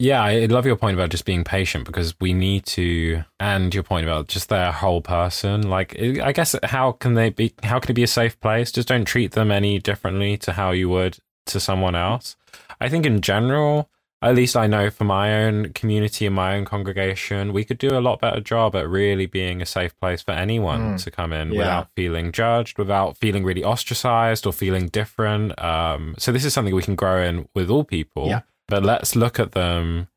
Yeah, 0.00 0.22
I 0.22 0.46
love 0.46 0.66
your 0.66 0.76
point 0.76 0.94
about 0.96 1.10
just 1.10 1.24
being 1.24 1.44
patient 1.44 1.84
because 1.84 2.14
we 2.20 2.32
need 2.32 2.66
to, 2.66 3.22
and 3.38 3.72
your 3.72 3.84
point 3.84 4.04
about 4.06 4.26
just 4.26 4.48
their 4.48 4.72
whole 4.72 5.00
person. 5.00 5.68
Like, 5.70 5.96
I 6.00 6.32
guess 6.32 6.56
how 6.64 6.92
can 6.92 7.14
they 7.14 7.30
be? 7.30 7.54
How 7.62 7.78
can 7.78 7.92
it 7.92 7.94
be 7.94 8.02
a 8.02 8.08
safe 8.08 8.38
place? 8.40 8.72
Just 8.72 8.88
don't 8.88 9.04
treat 9.04 9.32
them 9.32 9.52
any 9.52 9.78
differently 9.78 10.36
to 10.38 10.52
how 10.52 10.72
you 10.72 10.88
would 10.88 11.18
to 11.46 11.60
someone 11.60 11.94
else. 11.94 12.34
I 12.80 12.88
think 12.88 13.06
in 13.06 13.20
general, 13.20 13.88
at 14.20 14.34
least 14.34 14.56
I 14.56 14.66
know 14.66 14.90
for 14.90 15.04
my 15.04 15.44
own 15.44 15.72
community 15.74 16.26
and 16.26 16.34
my 16.34 16.56
own 16.56 16.64
congregation, 16.64 17.52
we 17.52 17.64
could 17.64 17.78
do 17.78 17.96
a 17.96 18.00
lot 18.00 18.20
better 18.20 18.40
job 18.40 18.74
at 18.74 18.88
really 18.88 19.26
being 19.26 19.62
a 19.62 19.66
safe 19.66 19.94
place 20.00 20.22
for 20.22 20.32
anyone 20.32 20.96
Mm. 20.96 21.04
to 21.04 21.10
come 21.10 21.32
in 21.32 21.52
Yeah. 21.52 21.58
without 21.58 21.88
feeling 21.94 22.32
judged, 22.32 22.78
without 22.78 23.16
feeling 23.18 23.44
really 23.44 23.62
ostracized 23.62 24.44
or 24.46 24.52
feeling 24.52 24.88
different. 24.88 25.56
Um, 25.62 26.14
so 26.18 26.32
this 26.32 26.44
is 26.44 26.52
something 26.52 26.74
we 26.74 26.82
can 26.82 26.96
grow 26.96 27.22
in 27.22 27.48
with 27.54 27.70
all 27.70 27.84
people. 27.84 28.26
Yeah. 28.28 28.40
But 28.68 28.82
let's 28.82 29.14
look 29.14 29.38
at 29.38 29.52
them 29.52 30.08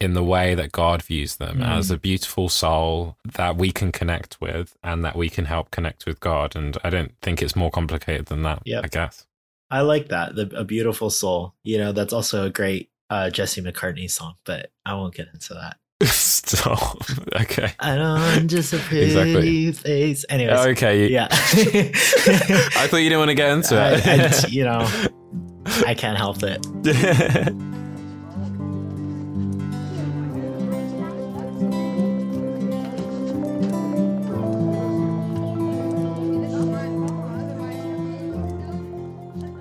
in 0.00 0.14
the 0.14 0.24
way 0.24 0.54
that 0.54 0.72
God 0.72 1.02
views 1.02 1.36
them 1.36 1.58
Mm. 1.58 1.76
as 1.78 1.90
a 1.90 1.98
beautiful 1.98 2.48
soul 2.48 3.16
that 3.34 3.56
we 3.56 3.70
can 3.70 3.92
connect 3.92 4.40
with 4.40 4.76
and 4.82 5.04
that 5.04 5.14
we 5.16 5.28
can 5.28 5.44
help 5.44 5.70
connect 5.70 6.06
with 6.06 6.20
God. 6.20 6.56
And 6.56 6.78
I 6.82 6.88
don't 6.90 7.12
think 7.20 7.42
it's 7.42 7.54
more 7.56 7.70
complicated 7.70 8.26
than 8.26 8.42
that, 8.42 8.62
Yep. 8.64 8.84
I 8.84 8.88
guess. 8.88 9.26
I 9.70 9.82
like 9.82 10.08
that. 10.08 10.34
The, 10.36 10.50
a 10.56 10.64
beautiful 10.64 11.10
soul. 11.10 11.54
You 11.64 11.78
know, 11.78 11.92
that's 11.92 12.12
also 12.12 12.46
a 12.46 12.50
great 12.50 12.90
uh, 13.10 13.28
Jesse 13.28 13.60
McCartney 13.60 14.10
song, 14.10 14.34
but 14.44 14.70
I 14.86 14.94
won't 14.94 15.14
get 15.14 15.28
into 15.34 15.52
that. 15.54 15.76
Stop. 16.08 17.02
okay. 17.42 17.72
I 17.78 17.96
don't 17.96 18.48
just 18.48 18.72
a 18.72 18.78
pretty 18.78 19.04
Exactly. 19.06 19.72
face. 19.72 20.24
Anyways, 20.30 20.60
Okay. 20.68 21.08
yeah. 21.08 21.28
I 21.30 22.86
thought 22.88 22.96
you 22.98 23.10
didn't 23.10 23.18
want 23.18 23.28
to 23.30 23.34
get 23.34 23.50
into 23.52 23.76
I- 23.78 23.90
it. 23.92 24.44
I- 24.44 24.48
you 24.48 24.64
know, 24.64 24.88
I 25.66 25.94
can't 25.94 26.16
help 26.18 26.38
it. 26.42 26.66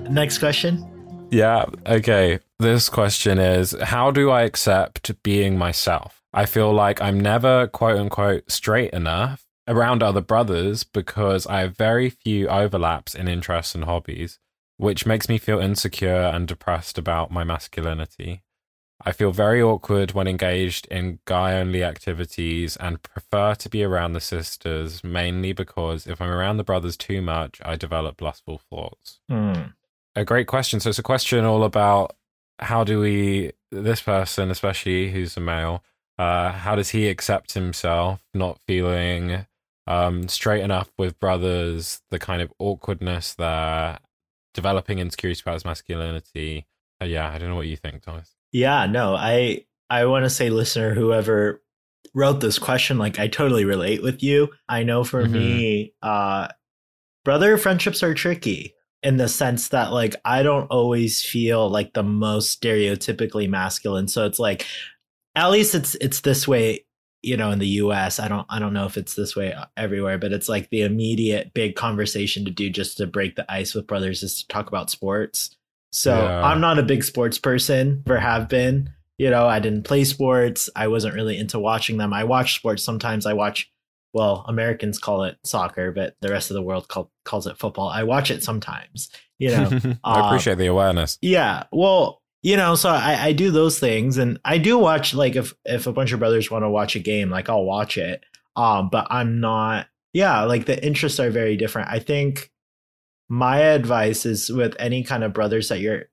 Next 0.10 0.40
question. 0.40 0.86
yeah. 1.32 1.66
Okay. 1.86 2.40
This 2.60 2.90
question 2.90 3.38
is 3.40 3.76
How 3.82 4.12
do 4.12 4.32
I 4.32 4.42
accept 4.42 5.12
being 5.24 5.58
myself? 5.58 6.22
I 6.34 6.46
feel 6.46 6.74
like 6.74 7.02
I'm 7.02 7.20
never 7.20 7.68
quote 7.68 7.98
unquote 7.98 8.52
straight 8.52 8.92
enough 8.92 9.46
around 9.68 10.02
other 10.04 10.22
brothers 10.22 10.84
because 10.84 11.46
I 11.48 11.62
have 11.62 11.78
very 11.78 12.10
few 12.10 12.48
overlaps 12.48 13.14
in 13.16 13.28
interests 13.28 13.76
and 13.76 13.86
hobbies, 13.86 14.40
which 14.80 15.06
makes 15.06 15.28
me 15.28 15.38
feel 15.38 15.60
insecure 15.60 16.32
and 16.34 16.48
depressed 16.48 16.98
about 16.98 17.32
my 17.32 17.44
masculinity. 17.44 18.44
I 19.06 19.12
feel 19.12 19.34
very 19.34 19.62
awkward 19.62 20.14
when 20.14 20.26
engaged 20.26 20.86
in 20.88 21.20
guy 21.26 21.60
only 21.60 21.84
activities 21.84 22.78
and 22.78 23.04
prefer 23.04 23.56
to 23.56 23.68
be 23.68 23.84
around 23.84 24.14
the 24.14 24.22
sisters 24.22 25.04
mainly 25.04 25.52
because 25.52 26.08
if 26.08 26.22
I'm 26.22 26.30
around 26.30 26.58
the 26.58 26.64
brothers 26.64 26.96
too 26.96 27.22
much, 27.22 27.60
I 27.66 27.76
develop 27.76 28.22
lustful 28.22 28.62
thoughts. 28.70 29.20
Hmm. 29.28 29.72
A 30.16 30.24
great 30.24 30.48
question. 30.48 30.80
So 30.80 30.90
it's 30.90 31.00
a 31.00 31.04
question 31.04 31.44
all 31.44 31.66
about 31.66 32.16
how 32.60 32.86
do 32.86 33.02
we, 33.02 33.52
this 33.72 34.02
person, 34.02 34.50
especially 34.50 35.12
who's 35.12 35.36
a 35.36 35.42
male, 35.42 35.84
uh, 36.18 36.54
how 36.54 36.76
does 36.76 36.92
he 36.92 37.10
accept 37.10 37.52
himself 37.54 38.22
not 38.34 38.62
feeling 38.66 39.46
um, 39.88 40.30
straight 40.30 40.64
enough 40.64 40.90
with 40.98 41.20
brothers, 41.20 42.02
the 42.12 42.20
kind 42.20 42.42
of 42.42 42.54
awkwardness 42.60 43.34
there, 43.34 44.00
developing 44.54 45.00
insecurity 45.00 45.42
about 45.44 45.54
his 45.56 45.66
masculinity. 45.66 46.68
Uh, 47.02 47.06
yeah, 47.06 47.30
I 47.30 47.38
don't 47.38 47.50
know 47.50 47.56
what 47.56 47.68
you 47.68 47.78
think, 47.78 48.04
Thomas. 48.04 48.36
Yeah, 48.52 48.86
no, 48.86 49.16
I 49.16 49.66
I 49.90 50.06
want 50.06 50.26
to 50.26 50.30
say, 50.30 50.50
listener, 50.50 50.94
whoever 50.94 51.62
wrote 52.14 52.42
this 52.42 52.60
question, 52.60 52.98
like 52.98 53.20
I 53.20 53.28
totally 53.28 53.66
relate 53.66 54.02
with 54.04 54.24
you. 54.24 54.50
I 54.68 54.84
know 54.84 55.04
for 55.04 55.26
Mhm. 55.26 55.32
me, 55.32 55.94
uh, 56.02 56.48
brother 57.26 57.58
friendships 57.58 58.02
are 58.04 58.14
tricky 58.14 58.74
in 59.04 59.18
the 59.18 59.30
sense 59.30 59.70
that 59.70 59.94
like 59.94 60.16
I 60.26 60.44
don't 60.44 60.68
always 60.68 61.24
feel 61.24 61.70
like 61.70 61.94
the 61.94 62.04
most 62.04 62.60
stereotypically 62.62 63.48
masculine. 63.50 64.08
So 64.08 64.26
it's 64.26 64.40
like, 64.40 64.66
at 65.36 65.50
least 65.52 65.76
it's 65.76 65.96
it's 65.96 66.22
this 66.22 66.48
way, 66.48 66.86
you 67.22 67.36
know, 67.38 67.52
in 67.52 67.60
the 67.60 67.68
U.S. 67.68 68.20
I 68.20 68.28
don't 68.28 68.46
I 68.50 68.60
don't 68.60 68.74
know 68.74 68.86
if 68.86 68.98
it's 68.98 69.16
this 69.16 69.36
way 69.36 69.54
everywhere, 69.76 70.18
but 70.18 70.32
it's 70.32 70.50
like 70.50 70.70
the 70.70 70.82
immediate 70.84 71.54
big 71.54 71.76
conversation 71.76 72.46
to 72.46 72.52
do 72.52 72.70
just 72.70 72.98
to 72.98 73.08
break 73.08 73.36
the 73.36 73.52
ice 73.52 73.74
with 73.74 73.88
brothers 73.88 74.24
is 74.24 74.42
to 74.42 74.48
talk 74.48 74.68
about 74.68 74.90
sports. 74.90 75.56
So 75.92 76.16
Yeah. 76.16 76.44
I'm 76.44 76.62
not 76.62 76.80
a 76.80 76.84
big 76.84 77.04
sports 77.04 77.38
person, 77.38 78.04
or 78.08 78.18
have 78.18 78.48
been. 78.48 78.92
You 79.18 79.30
know, 79.30 79.48
I 79.48 79.60
didn't 79.60 79.84
play 79.84 80.06
sports. 80.06 80.70
I 80.76 80.88
wasn't 80.88 81.16
really 81.16 81.38
into 81.38 81.60
watching 81.60 81.98
them. 81.98 82.14
I 82.14 82.24
watch 82.24 82.56
sports 82.56 82.84
sometimes. 82.84 83.26
I 83.26 83.34
watch, 83.34 83.70
well, 84.14 84.46
Americans 84.48 84.98
call 84.98 85.26
it 85.26 85.38
soccer, 85.44 85.92
but 85.92 86.16
the 86.22 86.30
rest 86.30 86.52
of 86.52 86.54
the 86.54 86.62
world 86.62 86.88
call, 86.88 87.12
calls 87.26 87.46
it 87.46 87.58
football. 87.58 87.90
I 87.90 88.04
watch 88.04 88.32
it 88.32 88.44
sometimes. 88.44 89.10
You 89.38 89.50
know, 89.50 89.70
I 90.06 90.22
uh, 90.22 90.28
appreciate 90.28 90.58
the 90.58 90.68
awareness. 90.68 91.18
yeah. 91.22 91.64
Well, 91.74 92.22
you 92.42 92.56
know, 92.58 92.76
so 92.76 92.90
I, 92.90 93.26
I 93.28 93.32
do 93.34 93.52
those 93.52 93.80
things, 93.80 94.18
and 94.18 94.40
I 94.46 94.58
do 94.58 94.78
watch 94.78 95.14
like 95.14 95.36
if 95.36 95.54
if 95.66 95.88
a 95.88 95.94
bunch 95.94 96.12
of 96.12 96.20
brothers 96.20 96.50
want 96.50 96.64
to 96.64 96.70
watch 96.70 96.96
a 96.96 97.00
game, 97.00 97.30
like 97.30 97.50
I'll 97.50 97.64
watch 97.66 97.98
it. 97.98 98.24
Um, 98.56 98.90
but 98.90 99.08
I'm 99.10 99.40
not. 99.40 99.88
Yeah, 100.14 100.44
like 100.44 100.66
the 100.66 100.84
interests 100.86 101.20
are 101.20 101.30
very 101.30 101.56
different. 101.56 101.90
I 101.90 102.00
think 102.00 102.52
my 103.30 103.60
advice 103.60 104.26
is 104.26 104.50
with 104.50 104.76
any 104.80 105.04
kind 105.04 105.24
of 105.24 105.34
brothers 105.34 105.70
that 105.70 105.80
you're, 105.82 106.06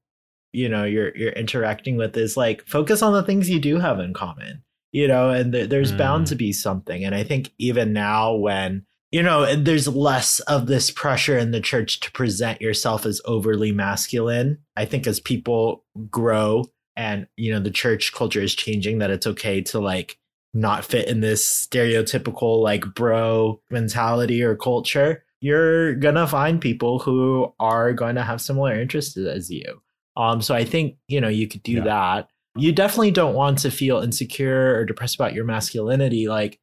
you 0.53 0.69
know, 0.69 0.85
you're 0.85 1.17
you're 1.17 1.33
interacting 1.33 1.97
with 1.97 2.17
is 2.17 2.37
like 2.37 2.67
focus 2.67 3.03
on 3.03 3.13
the 3.15 3.23
things 3.23 3.49
you 3.49 3.59
do 3.61 3.79
have 3.79 3.99
in 4.01 4.13
common. 4.13 4.63
You 4.93 5.09
know, 5.09 5.31
and 5.31 5.53
th- 5.53 5.69
there's 5.69 5.93
bound 5.93 6.25
Mm. 6.27 6.29
to 6.31 6.35
be 6.37 6.53
something. 6.53 7.05
And 7.05 7.15
I 7.15 7.23
think 7.23 7.53
even 7.59 7.93
now, 7.93 8.35
when 8.35 8.87
you 9.17 9.23
know, 9.23 9.57
there's 9.57 9.89
less 9.89 10.41
of 10.41 10.67
this 10.67 10.91
pressure 10.91 11.39
in 11.39 11.51
the 11.51 11.61
church 11.61 12.01
to 12.01 12.13
present 12.13 12.61
yourself 12.61 13.07
as 13.07 13.23
overly 13.25 13.73
masculine. 13.73 14.59
I 14.77 14.85
think 14.85 15.07
as 15.07 15.21
people 15.21 15.87
grow 16.11 16.67
and, 16.97 17.27
you 17.39 17.51
know, 17.51 17.59
the 17.59 17.71
church 17.71 18.13
culture 18.13 18.43
is 18.43 18.55
changing, 18.55 18.99
that 18.99 19.11
it's 19.11 19.27
okay 19.27 19.63
to 19.63 19.81
like 19.81 20.19
not 20.53 20.85
fit 20.85 21.09
in 21.09 21.21
this 21.23 21.67
stereotypical 21.67 22.63
like 22.63 22.85
bro 22.95 23.59
mentality 23.71 24.43
or 24.43 24.55
culture. 24.55 25.25
You're 25.41 25.95
gonna 25.95 26.27
find 26.27 26.61
people 26.61 26.99
who 26.99 27.55
are 27.59 27.95
going 27.95 28.17
to 28.17 28.23
have 28.23 28.43
similar 28.43 28.79
interests 28.79 29.17
as 29.17 29.49
you. 29.49 29.81
Um, 30.19 30.43
so 30.43 30.55
I 30.55 30.67
think, 30.67 30.97
you 31.09 31.23
know, 31.23 31.29
you 31.29 31.49
could 31.49 31.63
do 31.63 31.73
Yeah. 31.73 31.85
that. 31.85 32.29
You 32.55 32.71
definitely 32.71 33.13
don't 33.13 33.35
want 33.35 33.57
to 33.61 33.71
feel 33.71 34.01
insecure 34.01 34.75
or 34.77 34.85
depressed 34.85 35.15
about 35.15 35.33
your 35.33 35.47
masculinity. 35.47 36.29
Like, 36.29 36.59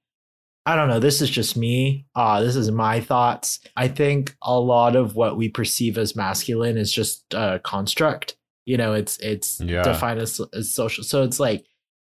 I 0.65 0.75
don't 0.77 0.87
know. 0.87 0.99
This 0.99 1.21
is 1.21 1.29
just 1.29 1.57
me. 1.57 2.05
Uh, 2.15 2.41
this 2.41 2.55
is 2.55 2.71
my 2.71 3.01
thoughts. 3.01 3.59
I 3.75 3.87
think 3.89 4.35
a 4.41 4.57
lot 4.57 4.95
of 4.95 5.15
what 5.15 5.35
we 5.35 5.49
perceive 5.49 5.97
as 5.97 6.15
masculine 6.15 6.77
is 6.77 6.91
just 6.91 7.25
a 7.33 7.59
construct. 7.63 8.37
You 8.65 8.77
know, 8.77 8.93
it's 8.93 9.17
it's 9.19 9.59
Yeah. 9.59 9.83
defined 9.83 10.21
as, 10.21 10.39
as 10.53 10.73
social. 10.73 11.03
So 11.03 11.23
it's 11.23 11.39
like 11.39 11.65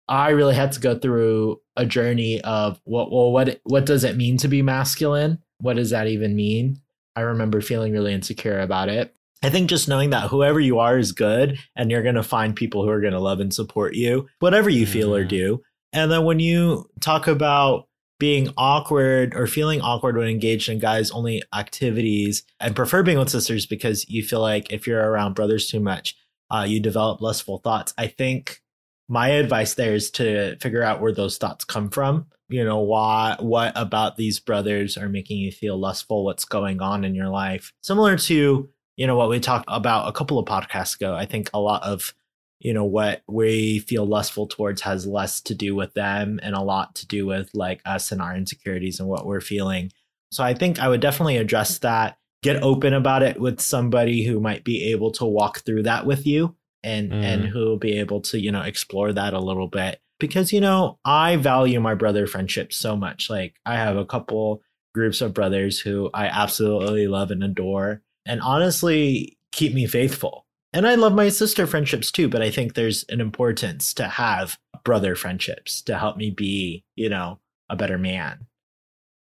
I 0.08 0.30
really 0.30 0.54
had 0.56 0.72
to 0.72 0.80
go 0.80 0.98
through 0.98 1.60
a 1.76 1.86
journey 1.86 2.40
of 2.40 2.80
what 2.84 3.12
well 3.12 3.30
what 3.30 3.60
what 3.64 3.86
does 3.86 4.02
it 4.02 4.16
mean 4.16 4.36
to 4.38 4.48
be 4.48 4.62
masculine? 4.62 5.38
What 5.60 5.76
does 5.76 5.90
that 5.90 6.08
even 6.08 6.34
mean? 6.34 6.80
I 7.14 7.20
remember 7.20 7.60
feeling 7.60 7.92
really 7.92 8.12
insecure 8.12 8.58
about 8.60 8.88
it. 8.88 9.14
I 9.44 9.50
think 9.50 9.70
just 9.70 9.88
knowing 9.88 10.10
that 10.10 10.28
whoever 10.28 10.58
you 10.58 10.80
are 10.80 10.98
is 10.98 11.12
good 11.12 11.58
and 11.76 11.90
you're 11.90 12.02
going 12.02 12.14
to 12.16 12.22
find 12.22 12.54
people 12.56 12.82
who 12.82 12.90
are 12.90 13.00
going 13.00 13.12
to 13.14 13.20
love 13.20 13.40
and 13.40 13.54
support 13.54 13.94
you, 13.94 14.28
whatever 14.40 14.68
you 14.68 14.86
feel 14.86 15.14
or 15.14 15.24
Mhm. 15.24 15.28
do. 15.28 15.62
And 15.92 16.10
then 16.10 16.24
when 16.24 16.40
you 16.40 16.86
talk 17.00 17.26
about 17.26 17.86
being 18.20 18.52
awkward 18.58 19.34
or 19.34 19.46
feeling 19.48 19.80
awkward 19.80 20.16
when 20.16 20.28
engaged 20.28 20.68
in 20.68 20.78
guys 20.78 21.10
only 21.10 21.42
activities 21.54 22.44
and 22.60 22.76
prefer 22.76 23.02
being 23.02 23.18
with 23.18 23.30
sisters 23.30 23.64
because 23.66 24.08
you 24.08 24.22
feel 24.22 24.40
like 24.40 24.70
if 24.70 24.86
you're 24.86 25.10
around 25.10 25.34
brothers 25.34 25.68
too 25.68 25.80
much, 25.80 26.14
uh, 26.50 26.64
you 26.68 26.78
develop 26.78 27.22
lustful 27.22 27.58
thoughts. 27.58 27.94
I 27.96 28.08
think 28.08 28.60
my 29.08 29.28
advice 29.28 29.74
there 29.74 29.94
is 29.94 30.10
to 30.12 30.56
figure 30.58 30.82
out 30.82 31.00
where 31.00 31.14
those 31.14 31.38
thoughts 31.38 31.64
come 31.64 31.88
from. 31.88 32.26
You 32.50 32.62
know, 32.62 32.80
why, 32.80 33.36
what 33.40 33.72
about 33.74 34.16
these 34.16 34.38
brothers 34.38 34.98
are 34.98 35.08
making 35.08 35.38
you 35.38 35.50
feel 35.50 35.78
lustful? 35.78 36.24
What's 36.24 36.44
going 36.44 36.82
on 36.82 37.04
in 37.04 37.14
your 37.14 37.28
life? 37.28 37.72
Similar 37.82 38.18
to, 38.18 38.68
you 38.96 39.06
know, 39.06 39.16
what 39.16 39.30
we 39.30 39.40
talked 39.40 39.64
about 39.68 40.08
a 40.08 40.12
couple 40.12 40.38
of 40.38 40.44
podcasts 40.44 40.96
ago. 40.96 41.14
I 41.14 41.24
think 41.24 41.48
a 41.54 41.60
lot 41.60 41.82
of 41.84 42.12
you 42.60 42.72
know 42.74 42.84
what 42.84 43.22
we 43.26 43.80
feel 43.80 44.06
lustful 44.06 44.46
towards 44.46 44.82
has 44.82 45.06
less 45.06 45.40
to 45.40 45.54
do 45.54 45.74
with 45.74 45.92
them 45.94 46.38
and 46.42 46.54
a 46.54 46.62
lot 46.62 46.94
to 46.96 47.06
do 47.06 47.26
with 47.26 47.50
like 47.54 47.80
us 47.84 48.12
and 48.12 48.20
our 48.22 48.36
insecurities 48.36 49.00
and 49.00 49.08
what 49.08 49.26
we're 49.26 49.40
feeling. 49.40 49.90
So 50.30 50.44
i 50.44 50.54
think 50.54 50.78
i 50.78 50.86
would 50.88 51.00
definitely 51.00 51.38
address 51.38 51.78
that. 51.78 52.16
Get 52.42 52.62
open 52.62 52.94
about 52.94 53.22
it 53.22 53.38
with 53.38 53.60
somebody 53.60 54.24
who 54.24 54.40
might 54.40 54.64
be 54.64 54.92
able 54.92 55.10
to 55.12 55.26
walk 55.26 55.60
through 55.60 55.82
that 55.82 56.06
with 56.06 56.26
you 56.26 56.54
and 56.82 57.10
Mm. 57.12 57.22
and 57.24 57.44
who 57.46 57.58
will 57.66 57.78
be 57.78 57.98
able 57.98 58.20
to 58.22 58.38
you 58.40 58.50
know 58.52 58.62
explore 58.62 59.12
that 59.12 59.34
a 59.34 59.40
little 59.40 59.68
bit. 59.68 60.00
Because 60.18 60.52
you 60.52 60.60
know 60.60 60.98
i 61.04 61.36
value 61.36 61.80
my 61.80 61.94
brother 61.94 62.26
friendships 62.26 62.76
so 62.76 62.94
much. 62.96 63.28
Like 63.30 63.54
i 63.66 63.74
have 63.76 63.96
a 63.96 64.06
couple 64.06 64.62
groups 64.94 65.20
of 65.20 65.34
brothers 65.34 65.78
who 65.80 66.10
i 66.14 66.26
absolutely 66.26 67.06
love 67.06 67.30
and 67.30 67.42
adore. 67.44 68.02
And 68.26 68.40
honestly 68.40 69.38
keep 69.52 69.74
me 69.74 69.86
faithful 69.86 70.46
and 70.72 70.86
I 70.86 70.94
love 70.94 71.14
my 71.14 71.28
sister 71.28 71.66
friendships 71.66 72.10
too, 72.10 72.28
but 72.28 72.42
I 72.42 72.50
think 72.50 72.74
there's 72.74 73.04
an 73.08 73.20
importance 73.20 73.92
to 73.94 74.06
have 74.06 74.58
brother 74.84 75.14
friendships 75.14 75.82
to 75.82 75.98
help 75.98 76.16
me 76.16 76.30
be, 76.30 76.84
you 76.96 77.08
know, 77.08 77.40
a 77.68 77.76
better 77.76 77.98
man. 77.98 78.46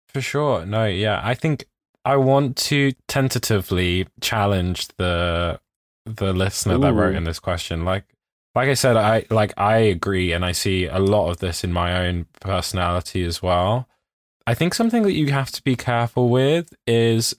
For 0.08 0.20
sure. 0.20 0.66
No, 0.66 0.86
yeah. 0.86 1.20
I 1.22 1.34
think 1.34 1.66
I 2.04 2.16
want 2.16 2.56
to 2.56 2.92
tentatively 3.08 4.06
challenge 4.20 4.88
the 4.96 5.60
the 6.04 6.32
listener 6.32 6.78
that 6.78 6.92
wrote 6.92 7.16
in 7.16 7.24
this 7.24 7.40
question. 7.40 7.84
Like 7.84 8.04
like 8.54 8.68
I 8.68 8.74
said, 8.74 8.96
I 8.96 9.26
like 9.30 9.52
I 9.56 9.78
agree, 9.78 10.32
and 10.32 10.44
I 10.44 10.52
see 10.52 10.86
a 10.86 10.98
lot 10.98 11.30
of 11.30 11.38
this 11.38 11.62
in 11.62 11.72
my 11.72 12.06
own 12.06 12.26
personality 12.40 13.24
as 13.24 13.42
well. 13.42 13.88
I 14.46 14.54
think 14.54 14.72
something 14.72 15.02
that 15.02 15.12
you 15.12 15.32
have 15.32 15.50
to 15.50 15.62
be 15.62 15.76
careful 15.76 16.28
with 16.28 16.72
is 16.86 17.34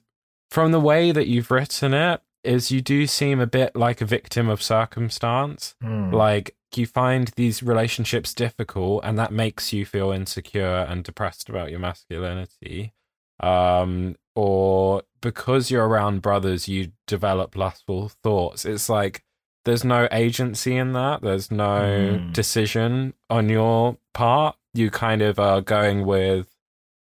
from 0.52 0.72
the 0.72 0.80
way 0.80 1.12
that 1.12 1.28
you've 1.28 1.50
written 1.50 1.94
it, 1.94 2.22
is 2.44 2.72
you 2.72 2.82
do 2.82 3.08
seem 3.08 3.40
a 3.40 3.48
bit 3.48 3.76
like 3.76 4.02
a 4.02 4.06
victim 4.06 4.50
of 4.50 4.62
circumstance. 4.62 5.76
Hmm. 5.82 6.12
Like 6.14 6.56
you 6.76 6.86
find 6.86 7.30
these 7.36 7.64
relationships 7.64 8.34
difficult, 8.34 9.04
and 9.04 9.18
that 9.18 9.32
makes 9.32 9.74
you 9.74 9.86
feel 9.86 10.12
insecure 10.12 10.86
and 10.90 11.04
depressed 11.04 11.50
about 11.50 11.72
your 11.72 11.80
masculinity. 11.80 12.94
Um, 13.40 14.16
or 14.36 15.04
because 15.22 15.70
you're 15.72 15.88
around 15.88 16.22
brothers, 16.22 16.68
you 16.68 16.92
develop 17.08 17.56
lustful 17.56 18.10
thoughts. 18.10 18.66
It's 18.66 18.90
like 18.90 19.24
there's 19.66 19.84
no 19.84 20.08
agency 20.12 20.76
in 20.78 20.94
that. 20.94 21.22
There's 21.22 21.52
no 21.52 22.18
Hmm. 22.18 22.32
decision 22.32 23.14
on 23.30 23.50
your 23.50 23.98
part. 24.14 24.56
You 24.74 24.90
kind 24.92 25.22
of 25.22 25.40
are 25.40 25.62
going 25.62 26.06
with 26.06 26.48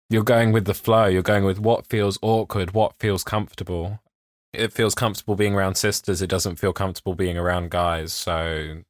you're 0.10 0.24
going 0.24 0.52
with 0.52 0.66
the 0.66 0.74
flow. 0.76 1.06
You're 1.08 1.24
going 1.24 1.44
with 1.44 1.60
what 1.60 1.88
feels 1.88 2.20
awkward, 2.22 2.74
what 2.74 3.00
feels 3.00 3.24
comfortable. 3.24 4.00
It 4.54 4.72
feels 4.72 4.96
comfortable 4.96 5.36
being 5.36 5.56
around 5.56 5.76
sisters. 5.76 6.22
It 6.22 6.30
doesn't 6.30 6.58
feel 6.58 6.74
comfortable 6.74 7.16
being 7.16 7.38
around 7.38 7.72
guys. 7.72 8.14
So 8.14 8.84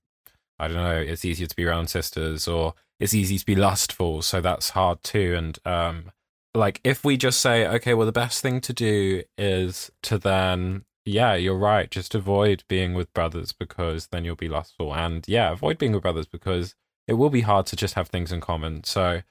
I 0.60 0.68
don't 0.68 0.78
know. 0.78 0.98
It's 0.98 1.26
easier 1.26 1.48
to 1.48 1.56
be 1.56 1.66
around 1.66 1.88
sisters, 1.88 2.48
or 2.48 2.74
it's 3.00 3.14
easy 3.14 3.38
to 3.38 3.46
be 3.46 3.56
lustful. 3.56 4.22
So 4.22 4.42
that's 4.42 4.72
hard 4.72 5.04
too. 5.04 5.36
And 5.38 5.60
um, 5.66 6.12
like 6.54 6.80
if 6.84 7.04
we 7.04 7.18
just 7.18 7.42
say, 7.42 7.68
okay, 7.68 7.94
well, 7.94 8.06
the 8.06 8.12
best 8.12 8.42
thing 8.42 8.62
to 8.62 8.74
do 8.74 9.24
is 9.38 9.92
to 10.04 10.18
then, 10.18 10.86
yeah, 11.06 11.34
you're 11.36 11.58
right. 11.58 11.90
Just 11.90 12.16
avoid 12.16 12.64
being 12.68 12.94
with 12.94 13.14
brothers 13.14 13.52
because 13.52 14.08
then 14.08 14.26
you'll 14.26 14.36
be 14.36 14.50
lustful. 14.50 14.94
And 14.94 15.26
yeah, 15.28 15.52
avoid 15.52 15.78
being 15.78 15.94
with 15.94 16.04
brothers 16.04 16.28
because 16.28 16.76
it 17.08 17.14
will 17.14 17.30
be 17.30 17.42
hard 17.42 17.66
to 17.68 17.76
just 17.76 17.96
have 17.96 18.08
things 18.08 18.32
in 18.32 18.42
common. 18.42 18.84
So 18.84 19.22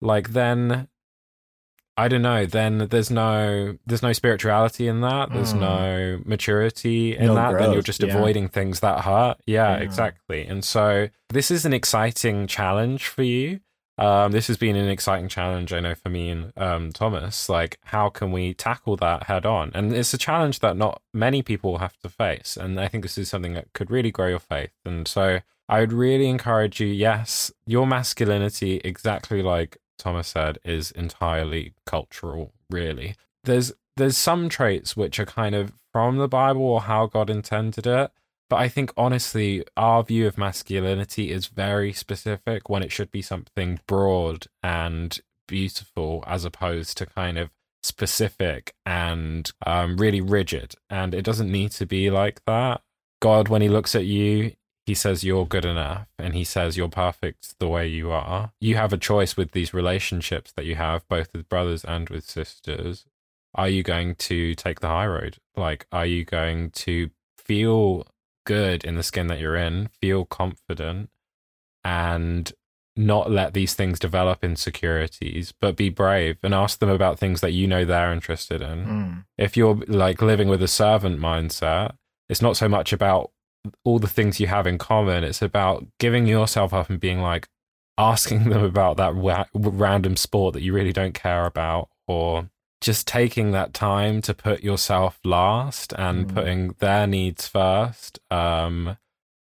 like 0.00 0.30
then 0.30 0.88
I 1.96 2.08
don't 2.08 2.22
know. 2.22 2.46
Then 2.46 2.78
there's 2.90 3.10
no 3.10 3.76
there's 3.86 4.02
no 4.02 4.12
spirituality 4.12 4.88
in 4.88 5.00
that. 5.02 5.32
There's 5.32 5.52
Mm. 5.52 5.60
no 5.60 6.20
maturity 6.24 7.16
in 7.16 7.26
No 7.26 7.34
that. 7.34 7.58
then 7.58 7.72
you're 7.72 7.82
just 7.82 8.02
yeah. 8.02 8.14
avoiding 8.14 8.48
things 8.48 8.80
that 8.80 9.00
hurt. 9.00 9.36
Yeah, 9.46 9.76
Yeah. 9.76 9.82
exactly. 9.82 10.46
And 10.46 10.64
so 10.64 11.08
this 11.28 11.50
is 11.50 11.64
an 11.64 11.72
exciting 11.72 12.46
challenge 12.46 13.06
for 13.06 13.22
you. 13.22 13.60
Um, 13.98 14.32
this 14.32 14.46
has 14.46 14.56
been 14.56 14.76
an 14.76 14.88
exciting 14.88 15.28
challenge, 15.28 15.74
I 15.74 15.80
know, 15.80 15.94
for 15.94 16.08
me 16.08 16.30
and 16.30 16.52
um, 16.56 16.90
Thomas. 16.90 17.50
Like, 17.50 17.78
how 17.84 18.08
can 18.08 18.32
we 18.32 18.54
tackle 18.54 18.96
that 18.96 19.24
head 19.24 19.44
on? 19.44 19.70
And 19.74 19.92
it's 19.92 20.14
a 20.14 20.18
challenge 20.18 20.60
that 20.60 20.74
not 20.78 21.02
many 21.12 21.42
people 21.42 21.78
have 21.78 21.98
to 21.98 22.08
face. 22.08 22.56
And 22.56 22.80
I 22.80 22.88
think 22.88 23.02
this 23.04 23.18
is 23.18 23.28
something 23.28 23.52
that 23.52 23.74
could 23.74 23.90
really 23.90 24.10
grow 24.10 24.28
your 24.28 24.38
faith. 24.38 24.70
And 24.86 25.06
so 25.06 25.40
I 25.68 25.80
would 25.80 25.92
really 25.92 26.28
encourage 26.28 26.80
you 26.80 26.86
yes, 26.86 27.52
your 27.66 27.86
masculinity, 27.86 28.80
exactly 28.84 29.42
like 29.42 29.76
Thomas 30.00 30.28
said, 30.28 30.58
is 30.64 30.90
entirely 30.90 31.74
cultural, 31.86 32.52
really. 32.70 33.14
There's 33.44 33.72
there's 33.96 34.16
some 34.16 34.48
traits 34.48 34.96
which 34.96 35.18
are 35.18 35.26
kind 35.26 35.54
of 35.54 35.72
from 35.92 36.16
the 36.16 36.28
Bible 36.28 36.62
or 36.62 36.82
how 36.82 37.06
God 37.06 37.30
intended 37.30 37.86
it. 37.86 38.10
But 38.48 38.56
I 38.56 38.68
think 38.68 38.92
honestly, 38.96 39.64
our 39.76 40.02
view 40.02 40.26
of 40.26 40.36
masculinity 40.36 41.30
is 41.30 41.46
very 41.46 41.92
specific 41.92 42.68
when 42.68 42.82
it 42.82 42.90
should 42.90 43.10
be 43.10 43.22
something 43.22 43.78
broad 43.86 44.46
and 44.62 45.20
beautiful 45.46 46.24
as 46.26 46.44
opposed 46.44 46.96
to 46.98 47.06
kind 47.06 47.38
of 47.38 47.50
specific 47.82 48.74
and 48.84 49.52
um, 49.66 49.96
really 49.96 50.20
rigid. 50.20 50.74
And 50.88 51.14
it 51.14 51.22
doesn't 51.22 51.50
need 51.50 51.70
to 51.72 51.86
be 51.86 52.10
like 52.10 52.40
that. 52.46 52.80
God, 53.20 53.48
when 53.48 53.62
he 53.62 53.68
looks 53.68 53.94
at 53.94 54.06
you, 54.06 54.52
he 54.86 54.94
says 54.94 55.24
you're 55.24 55.46
good 55.46 55.64
enough 55.64 56.08
and 56.18 56.34
he 56.34 56.44
says 56.44 56.76
you're 56.76 56.88
perfect 56.88 57.58
the 57.58 57.68
way 57.68 57.86
you 57.86 58.10
are. 58.10 58.52
You 58.60 58.76
have 58.76 58.92
a 58.92 58.98
choice 58.98 59.36
with 59.36 59.52
these 59.52 59.74
relationships 59.74 60.52
that 60.52 60.64
you 60.66 60.74
have, 60.76 61.06
both 61.08 61.32
with 61.32 61.48
brothers 61.48 61.84
and 61.84 62.08
with 62.08 62.24
sisters. 62.24 63.04
Are 63.54 63.68
you 63.68 63.82
going 63.82 64.14
to 64.16 64.54
take 64.54 64.80
the 64.80 64.88
high 64.88 65.06
road? 65.06 65.38
Like, 65.56 65.86
are 65.92 66.06
you 66.06 66.24
going 66.24 66.70
to 66.70 67.10
feel 67.36 68.06
good 68.46 68.84
in 68.84 68.94
the 68.94 69.02
skin 69.02 69.26
that 69.26 69.40
you're 69.40 69.56
in, 69.56 69.88
feel 70.00 70.24
confident, 70.24 71.10
and 71.84 72.52
not 72.96 73.30
let 73.30 73.54
these 73.54 73.74
things 73.74 73.98
develop 73.98 74.42
insecurities, 74.44 75.52
but 75.60 75.76
be 75.76 75.88
brave 75.88 76.38
and 76.42 76.54
ask 76.54 76.78
them 76.78 76.88
about 76.88 77.18
things 77.18 77.40
that 77.40 77.52
you 77.52 77.66
know 77.66 77.84
they're 77.84 78.12
interested 78.12 78.62
in? 78.62 78.84
Hmm. 78.84 79.12
if 79.36 79.56
you're 79.56 79.76
like 79.86 80.22
living 80.22 80.48
with 80.48 80.62
a 80.62 80.68
servant 80.68 81.20
mindset, 81.20 81.94
it's 82.28 82.42
not 82.42 82.56
so 82.56 82.68
much 82.68 82.92
about 82.92 83.30
all 83.84 83.98
the 83.98 84.08
things 84.08 84.40
you 84.40 84.46
have 84.46 84.66
in 84.66 84.78
common. 84.78 85.24
It's 85.24 85.42
about 85.42 85.86
giving 85.98 86.26
yourself 86.26 86.72
up 86.72 86.88
and 86.90 86.98
being 87.00 87.20
like 87.20 87.48
asking 87.98 88.48
them 88.48 88.64
about 88.64 88.96
that 88.96 89.14
wa- 89.14 89.46
random 89.54 90.16
sport 90.16 90.54
that 90.54 90.62
you 90.62 90.72
really 90.72 90.92
don't 90.92 91.14
care 91.14 91.44
about, 91.46 91.88
or 92.06 92.48
just 92.80 93.06
taking 93.06 93.50
that 93.52 93.74
time 93.74 94.22
to 94.22 94.32
put 94.32 94.62
yourself 94.62 95.18
last 95.24 95.92
and 95.98 96.26
Mm. 96.28 96.34
putting 96.34 96.68
their 96.78 97.06
needs 97.06 97.46
first. 97.46 98.18
Um, 98.30 98.96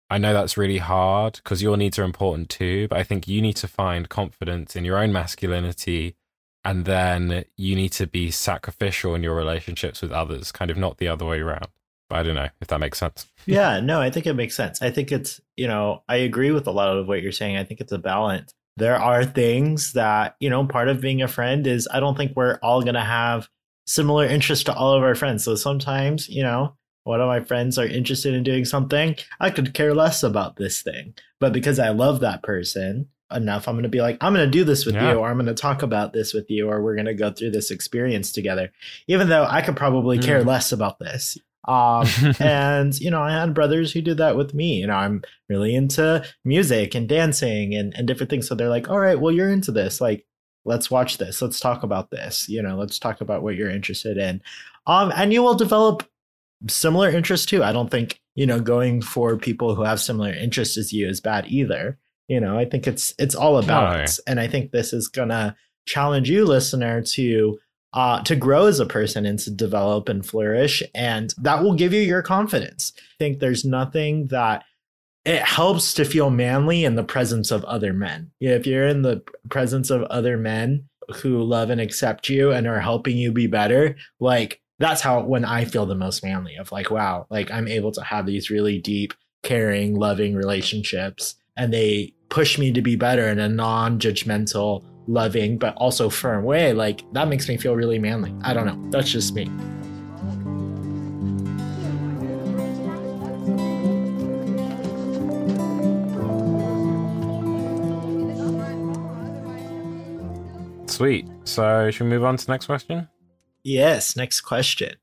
I 0.08 0.18
know 0.18 0.32
that's 0.32 0.56
really 0.56 0.78
hard 0.78 1.34
because 1.42 1.60
your 1.62 1.76
needs 1.76 1.98
are 1.98 2.04
important 2.04 2.48
too, 2.48 2.86
but 2.88 2.98
I 2.98 3.02
think 3.02 3.26
you 3.26 3.42
need 3.42 3.56
to 3.56 3.66
find 3.66 4.08
confidence 4.08 4.76
in 4.76 4.84
your 4.84 4.98
own 4.98 5.12
masculinity 5.12 6.14
and 6.64 6.84
then 6.84 7.44
you 7.56 7.74
need 7.74 7.90
to 7.92 8.06
be 8.06 8.30
sacrificial 8.30 9.14
in 9.16 9.22
your 9.24 9.34
relationships 9.34 10.00
with 10.00 10.12
others, 10.12 10.52
kind 10.52 10.70
of 10.70 10.76
not 10.76 10.98
the 10.98 11.08
other 11.08 11.26
way 11.26 11.40
around. 11.40 11.66
I 12.10 12.22
don't 12.22 12.34
know 12.34 12.48
if 12.60 12.68
that 12.68 12.80
makes 12.80 12.98
sense. 12.98 13.26
Yeah, 13.46 13.80
no, 13.80 14.00
I 14.00 14.10
think 14.10 14.26
it 14.26 14.34
makes 14.34 14.54
sense. 14.54 14.82
I 14.82 14.90
think 14.90 15.10
it's, 15.10 15.40
you 15.56 15.66
know, 15.66 16.02
I 16.08 16.16
agree 16.16 16.50
with 16.50 16.66
a 16.66 16.70
lot 16.70 16.96
of 16.96 17.08
what 17.08 17.22
you're 17.22 17.32
saying. 17.32 17.56
I 17.56 17.64
think 17.64 17.80
it's 17.80 17.92
a 17.92 17.98
balance. 17.98 18.52
There 18.76 18.96
are 18.96 19.24
things 19.24 19.92
that, 19.92 20.36
you 20.40 20.50
know, 20.50 20.66
part 20.66 20.88
of 20.88 21.00
being 21.00 21.22
a 21.22 21.28
friend 21.28 21.66
is 21.66 21.88
I 21.92 22.00
don't 22.00 22.16
think 22.16 22.32
we're 22.36 22.58
all 22.62 22.82
going 22.82 22.94
to 22.94 23.00
have 23.00 23.48
similar 23.86 24.24
interests 24.26 24.64
to 24.64 24.74
all 24.74 24.94
of 24.94 25.02
our 25.02 25.14
friends. 25.14 25.44
So 25.44 25.54
sometimes, 25.54 26.28
you 26.28 26.42
know, 26.42 26.76
one 27.04 27.20
of 27.20 27.28
my 27.28 27.40
friends 27.40 27.78
are 27.78 27.86
interested 27.86 28.34
in 28.34 28.42
doing 28.42 28.64
something, 28.64 29.16
I 29.38 29.50
could 29.50 29.74
care 29.74 29.94
less 29.94 30.22
about 30.22 30.56
this 30.56 30.82
thing. 30.82 31.14
But 31.38 31.52
because 31.52 31.78
I 31.78 31.90
love 31.90 32.20
that 32.20 32.42
person 32.42 33.08
enough, 33.32 33.68
I'm 33.68 33.74
going 33.74 33.82
to 33.84 33.88
be 33.90 34.00
like, 34.00 34.16
I'm 34.20 34.32
going 34.34 34.46
to 34.46 34.50
do 34.50 34.64
this 34.64 34.86
with 34.86 34.94
Yeah. 34.94 35.12
you, 35.12 35.18
or 35.18 35.28
I'm 35.28 35.36
going 35.36 35.46
to 35.46 35.54
talk 35.54 35.82
about 35.82 36.12
this 36.12 36.32
with 36.32 36.50
you, 36.50 36.68
or 36.70 36.82
we're 36.82 36.94
going 36.94 37.06
to 37.06 37.14
go 37.14 37.30
through 37.30 37.50
this 37.50 37.70
experience 37.70 38.32
together. 38.32 38.72
Even 39.06 39.28
though 39.28 39.44
I 39.44 39.60
could 39.62 39.76
probably 39.76 40.18
care 40.18 40.42
Mm. 40.42 40.46
less 40.46 40.72
about 40.72 40.98
this. 40.98 41.36
Um, 41.66 42.06
and 42.40 42.98
you 43.00 43.10
know 43.10 43.22
i 43.22 43.30
had 43.32 43.54
brothers 43.54 43.92
who 43.92 44.00
did 44.02 44.18
that 44.18 44.36
with 44.36 44.54
me. 44.54 44.80
You 44.80 44.86
know 44.86 44.94
i'm 44.94 45.22
really 45.48 45.74
into 45.74 46.24
music 46.44 46.94
and 46.94 47.08
dancing 47.08 47.74
and, 47.74 47.94
and 47.96 48.06
different 48.06 48.30
things. 48.30 48.46
So 48.48 48.54
they're 48.54 48.68
like 48.68 48.88
all 48.90 49.00
right 49.00 49.18
well 49.20 49.32
you're 49.34 49.48
into 49.50 49.72
this. 49.72 50.00
Like 50.00 50.26
let's 50.66 50.90
watch 50.90 51.18
this. 51.18 51.42
Let's 51.42 51.60
talk 51.60 51.82
about 51.82 52.10
this. 52.10 52.48
You 52.48 52.62
know 52.62 52.76
let's 52.76 52.98
talk 52.98 53.20
about 53.20 53.42
what 53.42 53.54
you're 53.56 53.70
interested 53.70 54.16
in. 54.18 54.40
Um 54.86 55.12
and 55.16 55.32
you 55.32 55.42
will 55.42 55.54
develop 55.54 56.02
similar 56.68 57.10
interests 57.10 57.46
too. 57.46 57.62
I 57.62 57.72
don't 57.72 57.90
think 57.90 58.20
you 58.34 58.46
know 58.46 58.60
going 58.60 59.00
for 59.02 59.36
people 59.36 59.74
who 59.74 59.82
have 59.82 60.00
similar 60.00 60.32
interests 60.32 60.76
as 60.78 60.92
you 60.92 61.08
is 61.08 61.20
bad 61.20 61.46
either. 61.48 61.98
You 62.28 62.40
know 62.40 62.56
i 62.58 62.64
think 62.64 62.86
it's 62.86 63.12
it's 63.18 63.34
all 63.34 63.58
a 63.58 63.62
No. 63.62 63.68
balance 63.68 64.18
and 64.26 64.40
i 64.40 64.46
think 64.48 64.70
this 64.70 64.94
is 64.94 65.08
gonna 65.08 65.54
challenge 65.86 66.30
you 66.30 66.46
listener 66.46 67.02
to 67.02 67.58
uh, 67.94 68.20
to 68.22 68.36
grow 68.36 68.66
as 68.66 68.80
a 68.80 68.86
person 68.86 69.24
and 69.24 69.38
to 69.38 69.50
develop 69.50 70.08
and 70.08 70.26
flourish. 70.26 70.82
And 70.94 71.32
that 71.38 71.62
will 71.62 71.74
give 71.74 71.92
you 71.92 72.00
your 72.00 72.22
confidence. 72.22 72.92
I 72.96 73.16
think 73.18 73.38
there's 73.38 73.64
nothing 73.64 74.26
that 74.26 74.64
it 75.24 75.40
helps 75.42 75.94
to 75.94 76.04
feel 76.04 76.28
manly 76.28 76.84
in 76.84 76.96
the 76.96 77.04
presence 77.04 77.50
of 77.50 77.64
other 77.64 77.92
men. 77.94 78.30
If 78.40 78.66
you're 78.66 78.86
in 78.86 79.02
the 79.02 79.22
presence 79.48 79.90
of 79.90 80.02
other 80.02 80.36
men 80.36 80.88
who 81.16 81.42
love 81.42 81.70
and 81.70 81.80
accept 81.80 82.28
you 82.28 82.50
and 82.50 82.66
are 82.66 82.80
helping 82.80 83.16
you 83.16 83.32
be 83.32 83.46
better, 83.46 83.96
like 84.20 84.60
that's 84.78 85.00
how 85.00 85.22
when 85.22 85.44
I 85.44 85.64
feel 85.64 85.86
the 85.86 85.94
most 85.94 86.22
manly 86.22 86.56
of 86.56 86.72
like, 86.72 86.90
wow, 86.90 87.26
like 87.30 87.50
I'm 87.50 87.68
able 87.68 87.92
to 87.92 88.02
have 88.02 88.26
these 88.26 88.50
really 88.50 88.80
deep, 88.80 89.14
caring, 89.44 89.94
loving 89.94 90.34
relationships 90.34 91.36
and 91.56 91.72
they 91.72 92.12
push 92.28 92.58
me 92.58 92.72
to 92.72 92.82
be 92.82 92.96
better 92.96 93.28
in 93.28 93.38
a 93.38 93.48
non-judgmental 93.48 94.84
loving 95.06 95.58
but 95.58 95.74
also 95.76 96.08
firm 96.08 96.44
way 96.44 96.72
like 96.72 97.04
that 97.12 97.28
makes 97.28 97.48
me 97.48 97.56
feel 97.56 97.76
really 97.76 97.98
manly. 97.98 98.34
I 98.42 98.54
don't 98.54 98.66
know. 98.66 98.90
That's 98.90 99.10
just 99.10 99.34
me. 99.34 99.50
Sweet. 110.86 111.26
So, 111.42 111.90
should 111.90 112.04
we 112.04 112.10
move 112.10 112.24
on 112.24 112.36
to 112.36 112.46
the 112.46 112.52
next 112.52 112.66
question? 112.66 113.08
yes 113.64 114.16
next 114.16 114.42
question. 114.42 114.94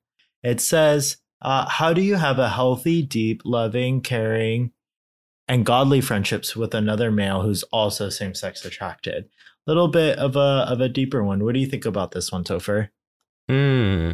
It 0.44 0.62
says 0.62 1.18
uh, 1.42 1.68
how 1.68 1.94
do 1.94 2.02
you 2.02 2.16
have 2.16 2.40
a 2.40 2.50
healthy 2.50 3.02
deep 3.02 3.42
loving 3.44 4.02
caring 4.02 4.72
and 5.48 5.66
godly 5.66 6.00
friendships 6.00 6.56
with 6.56 6.74
another 6.74 7.12
male 7.12 7.42
who's 7.42 7.64
also 7.64 8.10
same-sex 8.10 8.64
attracted 8.64 9.28
little 9.72 9.88
bit 9.88 10.18
of 10.18 10.36
a 10.36 10.66
of 10.70 10.82
a 10.82 10.90
deeper 10.90 11.24
one 11.24 11.44
what 11.44 11.54
do 11.54 11.60
you 11.60 11.68
think 11.68 11.86
about 11.86 12.12
this 12.12 12.32
one 12.32 12.44
topher 12.44 12.90
Hmm. 13.52 14.12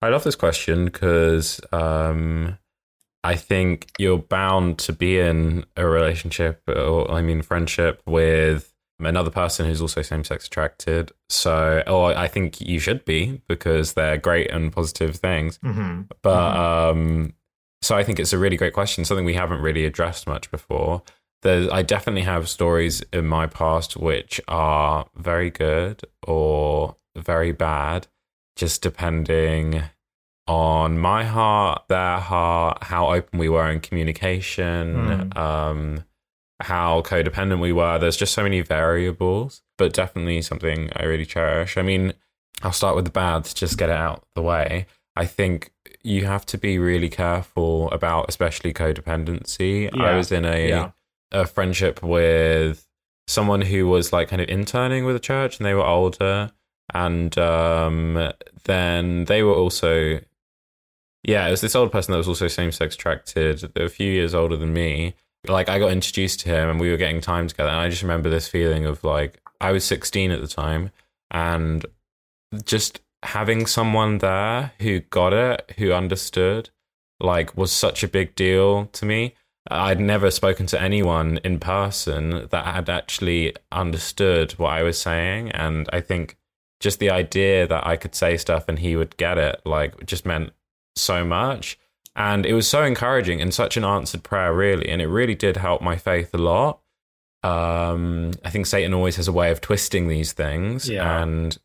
I 0.00 0.08
love 0.08 0.24
this 0.24 0.36
question 0.36 0.86
because 0.86 1.60
um, 1.72 2.58
I 3.22 3.36
think 3.36 3.90
you're 3.98 4.18
bound 4.18 4.78
to 4.80 4.92
be 4.92 5.18
in 5.18 5.64
a 5.76 5.86
relationship, 5.86 6.62
or 6.66 7.10
I 7.10 7.22
mean, 7.22 7.42
friendship 7.42 8.02
with 8.06 8.72
another 9.00 9.30
person 9.30 9.66
who's 9.66 9.82
also 9.82 10.02
same 10.02 10.24
sex 10.24 10.46
attracted. 10.46 11.12
So, 11.28 11.82
or 11.86 12.16
I 12.16 12.28
think 12.28 12.60
you 12.60 12.78
should 12.78 13.04
be 13.04 13.42
because 13.48 13.94
they're 13.94 14.18
great 14.18 14.50
and 14.50 14.72
positive 14.72 15.16
things. 15.16 15.58
Mm-hmm. 15.58 16.02
But 16.22 16.56
um, 16.56 17.34
so 17.82 17.96
I 17.96 18.02
think 18.02 18.18
it's 18.18 18.32
a 18.32 18.38
really 18.38 18.56
great 18.56 18.72
question, 18.72 19.04
something 19.04 19.24
we 19.24 19.34
haven't 19.34 19.60
really 19.60 19.84
addressed 19.84 20.26
much 20.26 20.50
before. 20.50 21.02
There's, 21.44 21.68
I 21.68 21.82
definitely 21.82 22.22
have 22.22 22.48
stories 22.48 23.02
in 23.12 23.26
my 23.26 23.46
past 23.46 23.96
which 23.96 24.40
are 24.48 25.06
very 25.14 25.50
good 25.50 26.02
or 26.26 26.96
very 27.16 27.52
bad, 27.52 28.08
just 28.56 28.82
depending 28.82 29.82
on 30.48 30.98
my 30.98 31.24
heart, 31.24 31.84
their 31.88 32.18
heart, 32.18 32.84
how 32.84 33.12
open 33.12 33.38
we 33.38 33.48
were 33.48 33.70
in 33.70 33.80
communication, 33.80 35.30
Mm. 35.30 35.36
um, 35.36 36.04
how 36.60 37.02
codependent 37.02 37.60
we 37.60 37.72
were. 37.72 37.98
There's 37.98 38.16
just 38.16 38.34
so 38.34 38.42
many 38.42 38.60
variables, 38.60 39.62
but 39.78 39.92
definitely 39.92 40.42
something 40.42 40.90
I 40.96 41.04
really 41.04 41.26
cherish. 41.26 41.76
I 41.76 41.82
mean, 41.82 42.14
I'll 42.62 42.72
start 42.72 42.96
with 42.96 43.04
the 43.04 43.10
bad 43.10 43.44
to 43.44 43.54
just 43.54 43.78
get 43.78 43.88
it 43.90 43.96
out 43.96 44.24
the 44.34 44.42
way. 44.42 44.86
I 45.16 45.26
think 45.26 45.72
you 46.02 46.24
have 46.26 46.44
to 46.46 46.58
be 46.58 46.78
really 46.78 47.08
careful 47.08 47.90
about, 47.90 48.26
especially 48.28 48.72
codependency. 48.72 49.90
I 49.98 50.16
was 50.16 50.32
in 50.32 50.44
a 50.44 50.68
Yeah. 50.68 50.90
A 51.34 51.46
friendship 51.46 52.02
with 52.02 52.86
someone 53.26 53.62
who 53.62 53.88
was 53.88 54.12
like 54.12 54.28
kind 54.28 54.40
of 54.40 54.48
interning 54.48 55.04
with 55.04 55.16
a 55.16 55.20
church, 55.20 55.58
and 55.58 55.66
they 55.66 55.74
were 55.74 55.84
older, 55.84 56.52
and 56.92 57.36
um, 57.38 58.32
then 58.64 59.24
they 59.26 59.42
were 59.42 59.54
also, 59.54 60.20
yeah, 61.22 61.46
it 61.46 61.50
was 61.50 61.60
this 61.60 61.74
old 61.74 61.92
person 61.92 62.12
that 62.12 62.18
was 62.18 62.28
also 62.28 62.48
same 62.48 62.72
sex 62.72 62.94
attracted. 62.94 63.76
A 63.76 63.88
few 63.88 64.10
years 64.10 64.34
older 64.34 64.56
than 64.56 64.72
me. 64.72 65.14
Like 65.46 65.68
I 65.68 65.78
got 65.78 65.92
introduced 65.92 66.40
to 66.40 66.48
him, 66.48 66.70
and 66.70 66.80
we 66.80 66.90
were 66.90 66.96
getting 66.96 67.20
time 67.20 67.48
together, 67.48 67.70
and 67.70 67.80
I 67.80 67.88
just 67.90 68.02
remember 68.02 68.30
this 68.30 68.48
feeling 68.48 68.86
of 68.86 69.04
like 69.04 69.40
I 69.60 69.72
was 69.72 69.84
16 69.84 70.30
at 70.30 70.40
the 70.40 70.48
time, 70.48 70.90
and 71.30 71.84
just 72.64 73.00
having 73.22 73.66
someone 73.66 74.18
there 74.18 74.72
who 74.80 75.00
got 75.00 75.32
it, 75.32 75.72
who 75.78 75.92
understood, 75.92 76.70
like 77.20 77.56
was 77.56 77.72
such 77.72 78.02
a 78.02 78.08
big 78.08 78.34
deal 78.34 78.86
to 78.86 79.04
me. 79.04 79.34
I'd 79.70 80.00
never 80.00 80.30
spoken 80.30 80.66
to 80.66 80.80
anyone 80.80 81.38
in 81.42 81.58
person 81.58 82.48
that 82.50 82.66
had 82.66 82.90
actually 82.90 83.54
understood 83.72 84.52
what 84.52 84.72
I 84.72 84.82
was 84.82 85.00
saying. 85.00 85.52
And 85.52 85.88
I 85.92 86.00
think 86.00 86.36
just 86.80 86.98
the 86.98 87.10
idea 87.10 87.66
that 87.66 87.86
I 87.86 87.96
could 87.96 88.14
say 88.14 88.36
stuff 88.36 88.68
and 88.68 88.78
he 88.78 88.94
would 88.94 89.16
get 89.16 89.38
it, 89.38 89.62
like, 89.64 90.04
just 90.04 90.26
meant 90.26 90.52
so 90.96 91.24
much. 91.24 91.78
And 92.14 92.44
it 92.44 92.52
was 92.52 92.68
so 92.68 92.84
encouraging 92.84 93.40
and 93.40 93.54
such 93.54 93.76
an 93.76 93.84
answered 93.84 94.22
prayer, 94.22 94.54
really. 94.54 94.88
And 94.88 95.00
it 95.00 95.08
really 95.08 95.34
did 95.34 95.56
help 95.56 95.80
my 95.80 95.96
faith 95.96 96.34
a 96.34 96.38
lot. 96.38 96.80
Um, 97.42 98.32
I 98.44 98.50
think 98.50 98.66
Satan 98.66 98.94
always 98.94 99.16
has 99.16 99.28
a 99.28 99.32
way 99.32 99.50
of 99.50 99.60
twisting 99.60 100.08
these 100.08 100.32
things. 100.32 100.88
Yeah. 100.88 101.22
And 101.22 101.56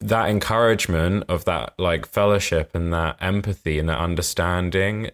that 0.00 0.28
encouragement 0.28 1.24
of 1.28 1.44
that 1.46 1.74
like 1.78 2.06
fellowship 2.06 2.74
and 2.74 2.92
that 2.92 3.16
empathy 3.20 3.78
and 3.78 3.88
that 3.88 3.98
understanding 3.98 5.10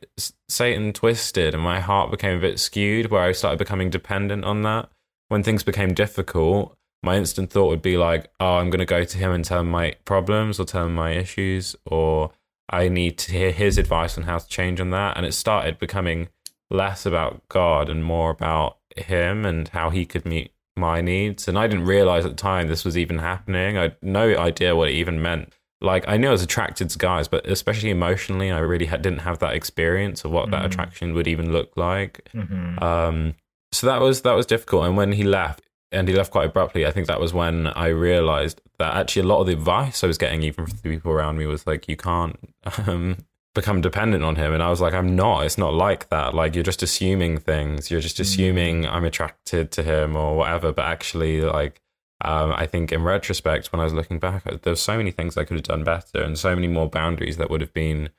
satan 0.49 0.93
twisted 0.93 1.55
and 1.55 1.63
my 1.63 1.79
heart 1.79 2.11
became 2.11 2.37
a 2.37 2.41
bit 2.41 2.59
skewed 2.59 3.11
where 3.11 3.23
i 3.23 3.33
started 3.33 3.59
becoming 3.59 3.91
dependent 3.91 4.45
on 4.45 4.63
that. 4.63 4.89
When 5.29 5.43
things 5.43 5.63
became 5.63 5.95
difficult 5.95 6.77
my 7.03 7.17
instant 7.17 7.51
thought 7.51 7.69
would 7.69 7.83
be 7.83 7.97
like 7.97 8.31
oh 8.41 8.57
i'm 8.57 8.71
going 8.71 8.81
to 8.81 8.85
go 8.85 9.05
to 9.05 9.19
him 9.19 9.31
and 9.31 9.45
tell 9.45 9.61
him 9.61 9.71
my 9.71 9.95
problems 10.05 10.59
or 10.59 10.65
tell 10.65 10.87
him 10.87 10.95
my 10.95 11.13
issues 11.13 11.77
or 11.87 12.33
i 12.69 12.89
need 12.89 13.17
to 13.19 13.33
hear 13.33 13.53
his 13.53 13.79
advice 13.79 14.19
on 14.19 14.25
how 14.25 14.39
to 14.39 14.49
change 14.49 14.81
on 14.81 14.91
that 14.91 15.17
and 15.17 15.25
it 15.25 15.33
started 15.33 15.79
becoming 15.79 16.29
less 16.71 17.07
about 17.07 17.41
god 17.49 17.89
and 17.89 18.05
more 18.05 18.31
about 18.31 18.79
him 18.97 19.47
and 19.47 19.69
how 19.69 19.91
he 19.91 20.05
could 20.05 20.27
meet 20.27 20.53
my 20.77 21.01
needs. 21.01 21.49
And 21.49 21.59
I 21.59 21.67
didn't 21.67 21.87
realize 21.87 22.25
at 22.25 22.31
the 22.33 22.37
time 22.37 22.69
this 22.69 22.85
was 22.85 22.97
even 22.97 23.19
happening. 23.19 23.77
I 23.79 23.83
had 23.83 23.97
no 24.03 24.37
idea 24.37 24.75
what 24.77 24.89
it 24.89 24.95
even 24.95 25.21
meant. 25.23 25.53
Like 25.81 26.05
I 26.07 26.17
knew 26.17 26.29
I 26.29 26.33
was 26.33 26.43
attracted 26.43 26.91
to 26.91 26.99
guys, 26.99 27.29
but 27.29 27.47
especially 27.47 27.91
emotionally, 27.91 28.51
I 28.51 28.59
really 28.61 28.87
had, 28.87 29.03
didn't 29.03 29.21
have 29.21 29.41
that 29.41 29.55
experience 29.55 30.25
of 30.25 30.31
what 30.31 30.51
that 30.51 30.63
Mm. 30.63 30.67
attraction 30.67 31.15
would 31.15 31.27
even 31.27 31.53
look 31.53 31.77
like. 31.77 32.29
Mm-hmm. 32.35 32.83
Um, 32.83 33.35
so 33.73 33.87
that 33.87 34.01
was 34.01 34.23
that 34.23 34.35
was 34.35 34.47
difficult. 34.47 34.85
And 34.87 34.97
when 34.97 35.13
he 35.13 35.25
left, 35.25 35.63
and 35.91 36.09
he 36.09 36.15
left 36.15 36.31
quite 36.31 36.47
abruptly, 36.47 36.87
I 36.87 36.91
think 36.93 37.07
that 37.09 37.21
was 37.21 37.35
when 37.35 37.67
I 37.67 37.89
realized 37.89 38.61
that 38.79 38.95
actually 38.95 39.23
a 39.23 39.27
lot 39.27 39.41
of 39.41 39.47
the 39.47 39.53
advice 39.55 40.03
I 40.03 40.07
was 40.07 40.19
getting, 40.19 40.43
even 40.43 40.67
from 40.67 40.77
the 40.77 40.89
people 40.89 41.11
around 41.13 41.37
me, 41.37 41.47
was 41.47 41.67
like, 41.67 41.89
"You 41.89 41.97
can't 41.97 42.39
um, 42.87 43.17
become 43.55 43.81
dependent 43.81 44.25
on 44.25 44.37
him." 44.37 44.53
And 44.53 44.63
I 44.63 44.71
was 44.71 44.81
like, 44.81 44.95
"I'm 44.95 45.15
not. 45.15 45.45
It's 45.45 45.59
not 45.59 45.75
like 45.75 46.09
that. 46.09 46.35
Like 46.35 46.55
you're 46.55 46.65
just 46.65 46.83
assuming 46.83 47.39
things. 47.39 47.91
You're 47.91 48.01
just 48.01 48.21
assuming 48.21 48.87
I'm 48.87 49.05
attracted 49.05 49.71
to 49.73 49.83
him 49.83 50.17
or 50.17 50.37
whatever." 50.37 50.73
But 50.73 50.87
actually, 50.87 51.41
like 51.43 51.83
um, 52.25 52.53
I 52.55 52.67
think 52.67 52.93
in 52.93 53.03
retrospect, 53.03 53.73
when 53.73 53.81
I 53.81 53.85
was 53.85 53.93
looking 53.93 54.19
back, 54.19 54.45
there's 54.63 54.81
so 54.81 54.97
many 54.97 55.11
things 55.11 55.37
I 55.37 55.45
could 55.45 55.57
have 55.57 55.65
done 55.65 55.85
better, 55.85 56.23
and 56.23 56.39
so 56.39 56.55
many 56.55 56.69
more 56.69 56.89
boundaries 56.89 57.37
that 57.37 57.51
would 57.51 57.61
have 57.61 57.75
been 57.75 58.11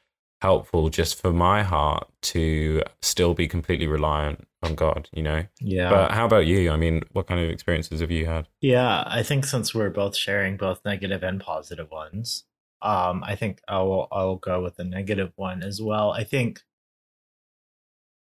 helpful 0.41 0.89
just 0.89 1.22
for 1.22 1.32
my 1.32 1.63
heart 1.63 2.06
to 2.22 2.84
still 3.02 3.34
be 3.34 3.48
completely 3.48 3.88
reliant 3.88 4.46
on 4.62 4.76
God. 4.76 5.10
You 5.13 5.24
know. 5.24 5.43
Yeah. 5.62 5.89
But 5.89 6.12
how 6.12 6.26
about 6.26 6.46
you? 6.46 6.69
I 6.69 6.76
mean, 6.76 7.04
what 7.13 7.28
kind 7.28 7.39
of 7.39 7.50
experiences 7.50 8.02
have 8.02 8.12
you 8.12 8.26
had? 8.26 8.48
Yeah, 8.60 9.04
I 9.08 9.24
think 9.24 9.46
since 9.46 9.74
we're 9.74 9.89
both 9.89 10.17
sharing 10.17 10.58
both 10.58 10.82
negative 10.84 11.24
and 11.24 11.39
positive 11.39 11.89
ones, 11.89 12.43
um, 12.84 13.24
I 13.24 13.36
think 13.36 13.62
I'll 13.67 14.08
I'll 14.12 14.36
go 14.38 14.62
with 14.62 14.76
the 14.78 14.84
negative 14.84 15.32
one 15.36 15.63
as 15.63 15.82
well. 15.82 16.12
I 16.12 16.24
think, 16.24 16.62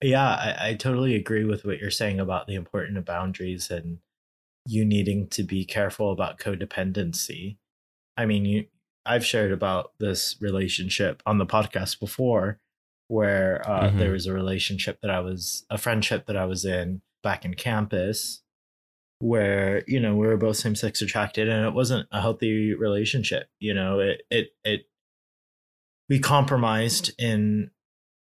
yeah, 0.01 0.27
I, 0.29 0.69
I 0.69 0.73
totally 0.75 1.15
agree 1.15 1.45
with 1.45 1.65
what 1.65 1.79
you're 1.79 1.91
saying 1.91 2.19
about 2.19 2.47
the 2.47 2.55
importance 2.55 2.97
of 2.97 3.05
boundaries 3.05 3.71
and 3.71 3.99
you 4.67 4.85
needing 4.85 5.27
to 5.29 5.43
be 5.43 5.65
careful 5.65 6.11
about 6.11 6.39
codependency. 6.39 7.57
I 8.17 8.25
mean, 8.25 8.45
you 8.45 8.67
I've 9.05 9.25
shared 9.25 9.51
about 9.51 9.93
this 9.99 10.37
relationship 10.41 11.21
on 11.25 11.37
the 11.37 11.45
podcast 11.45 11.99
before, 11.99 12.59
where 13.07 13.61
uh, 13.69 13.91
Mhm. 13.91 13.99
there 13.99 14.11
was 14.11 14.27
a 14.27 14.33
relationship 14.33 14.99
that 15.01 15.11
I 15.11 15.19
was 15.19 15.65
a 15.69 15.77
friendship 15.77 16.25
that 16.27 16.37
I 16.37 16.45
was 16.45 16.65
in 16.65 17.01
back 17.23 17.45
in 17.45 17.53
campus 17.55 18.43
where 19.19 19.83
you 19.87 19.99
know 19.99 20.15
we 20.15 20.27
were 20.27 20.37
both 20.37 20.57
same 20.57 20.75
sex 20.75 21.01
attracted 21.01 21.47
and 21.47 21.65
it 21.65 21.73
wasn't 21.73 22.07
a 22.11 22.19
healthy 22.19 22.73
relationship 22.73 23.49
you 23.59 23.73
know 23.73 23.99
it 23.99 24.23
it 24.29 24.49
it 24.63 24.85
we 26.09 26.19
compromised 26.19 27.11
in 27.19 27.71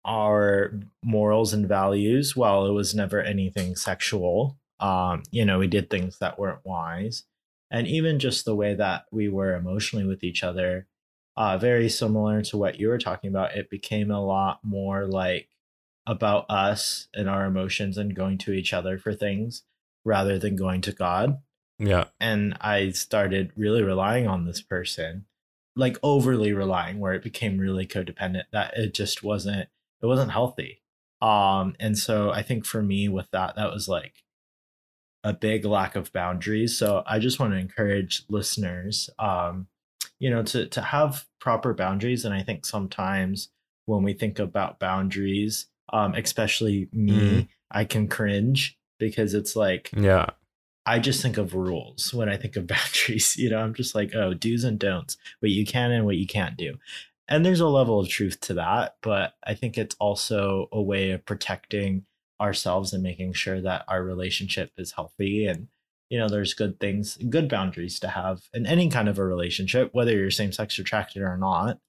our 0.06 0.74
morals 1.04 1.54
and 1.54 1.68
values 1.68 2.36
while 2.36 2.66
it 2.66 2.72
was 2.72 2.96
never 2.96 3.22
anything 3.22 3.76
sexual. 3.76 4.58
Um 4.80 5.24
you 5.32 5.46
know 5.46 5.60
we 5.60 5.68
did 5.68 5.90
things 5.90 6.20
that 6.20 6.40
weren't 6.40 6.66
wise. 6.66 7.24
And 7.72 7.86
even 7.88 8.18
just 8.18 8.46
the 8.46 8.56
way 8.56 8.74
that 8.74 9.06
we 9.12 9.30
were 9.30 9.56
emotionally 9.56 10.06
with 10.06 10.24
each 10.24 10.44
other 10.44 10.88
uh 11.38 11.58
very 11.58 11.90
similar 11.90 12.42
to 12.44 12.58
what 12.58 12.80
you 12.80 12.88
were 12.90 12.98
talking 12.98 13.30
about 13.30 13.56
it 13.56 13.70
became 13.70 14.12
a 14.12 14.26
lot 14.26 14.60
more 14.64 15.06
like 15.06 15.50
about 16.08 16.46
us 16.50 17.08
and 17.14 17.30
our 17.30 17.46
emotions 17.46 17.98
and 17.98 18.16
going 18.16 18.38
to 18.40 18.52
each 18.52 18.74
other 18.74 18.98
for 18.98 19.14
things 19.14 19.64
rather 20.06 20.40
than 20.40 20.56
going 20.56 20.82
to 20.82 20.92
God. 20.92 21.40
Yeah. 21.78 22.06
And 22.20 22.58
I 22.60 22.90
started 22.92 23.52
really 23.56 23.84
relying 23.84 24.28
on 24.28 24.46
this 24.46 24.62
person, 24.62 25.26
like 25.76 25.98
overly 26.04 26.52
relying, 26.52 27.00
where 27.00 27.14
it 27.14 27.24
became 27.24 27.58
really 27.58 27.88
codependent. 27.88 28.44
That 28.52 28.78
it 28.78 28.94
just 28.94 29.24
wasn't 29.24 29.70
it 30.02 30.06
wasn't 30.06 30.32
healthy. 30.32 30.82
Um, 31.22 31.76
and 31.80 31.98
so 31.98 32.32
I 32.32 32.42
think 32.42 32.66
for 32.66 32.82
me 32.82 33.10
with 33.10 33.30
that, 33.32 33.56
that 33.56 33.72
was 33.72 33.88
like 33.88 34.24
a 35.24 35.34
big 35.34 35.66
lack 35.66 35.96
of 35.96 36.14
boundaries. 36.14 36.78
So 36.78 37.04
I 37.06 37.20
just 37.20 37.40
want 37.40 37.54
to 37.54 37.60
encourage 37.60 38.24
listeners, 38.30 39.10
um, 39.20 39.68
you 40.18 40.30
know, 40.30 40.44
to 40.44 40.68
to 40.68 40.82
have 40.82 41.26
proper 41.40 41.74
boundaries. 41.74 42.26
And 42.26 42.34
I 42.34 42.44
think 42.44 42.66
sometimes 42.66 43.50
when 43.86 44.04
we 44.04 44.14
think 44.14 44.40
about 44.40 44.80
boundaries, 44.80 45.68
um, 45.92 46.14
especially 46.14 46.90
me, 46.94 47.12
Mm. 47.20 47.48
I 47.72 47.86
can 47.86 48.08
cringe 48.08 48.79
because 49.00 49.34
it's 49.34 49.56
like 49.56 49.90
Yeah. 49.96 50.28
I 50.86 50.98
just 51.00 51.22
think 51.22 51.38
of 51.38 51.54
rules 51.54 52.14
when 52.14 52.30
I 52.30 52.38
think 52.38 52.56
of 52.56 52.68
boundaries. 52.76 53.38
You 53.38 53.50
know, 53.50 53.60
I'm 53.60 53.74
just 53.74 53.96
like, 53.96 54.14
oh, 54.16 54.34
do's 54.34 54.64
and 54.64 54.80
don'ts, 54.80 55.18
what 55.40 55.52
you 55.52 55.66
can 55.66 55.92
and 55.92 56.06
what 56.06 56.18
you 56.18 56.28
can't 56.28 56.58
do. 56.58 56.78
And 57.28 57.46
there's 57.46 57.60
a 57.60 57.68
level 57.68 58.00
of 58.00 58.10
truth 58.10 58.40
to 58.42 58.56
that, 58.56 58.98
but 59.02 59.34
I 59.46 59.54
think 59.54 59.78
it's 59.78 59.96
also 60.00 60.68
a 60.72 60.82
way 60.82 61.12
of 61.12 61.26
protecting 61.26 62.06
ourselves 62.42 62.94
and 62.94 63.04
making 63.04 63.34
sure 63.34 63.62
that 63.62 63.86
our 63.88 64.02
relationship 64.04 64.72
is 64.78 64.94
healthy 64.94 65.46
and 65.46 65.68
you 66.10 66.18
know 66.18 66.30
there's 66.30 66.54
good 66.54 66.80
things 66.80 67.18
good 67.30 67.50
boundaries 67.50 68.00
to 68.00 68.08
have 68.08 68.44
in 68.54 68.66
any 68.66 68.90
kind 68.90 69.10
of 69.10 69.20
a 69.20 69.26
relationship 69.26 69.90
whether 69.94 70.14
you're 70.14 70.32
same 70.32 70.54
sex 70.54 70.80
attracted 70.80 71.22
or 71.22 71.38
not 71.38 71.80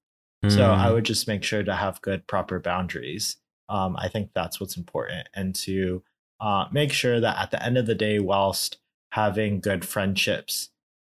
so 0.49 0.61
Mm. 0.61 0.79
I 0.79 0.91
would 0.91 1.05
just 1.05 1.29
make 1.29 1.45
sure 1.45 1.63
to 1.63 1.75
have 1.75 2.01
good, 2.01 2.27
proper 2.27 2.59
boundaries. 2.59 3.37
Um, 3.69 3.95
I 3.99 4.09
think 4.09 4.31
that's 4.35 4.59
what's 4.59 4.77
important, 4.77 5.29
and 5.35 5.55
to 5.57 6.03
uh, 6.41 6.67
make 6.73 6.93
sure 6.93 7.21
that 7.21 7.39
at 7.39 7.51
the 7.51 7.63
end 7.63 7.77
of 7.77 7.87
the 7.87 7.95
day, 7.95 8.19
whilst 8.19 8.79
having 9.13 9.61
good 9.61 9.85
friendships 9.85 10.71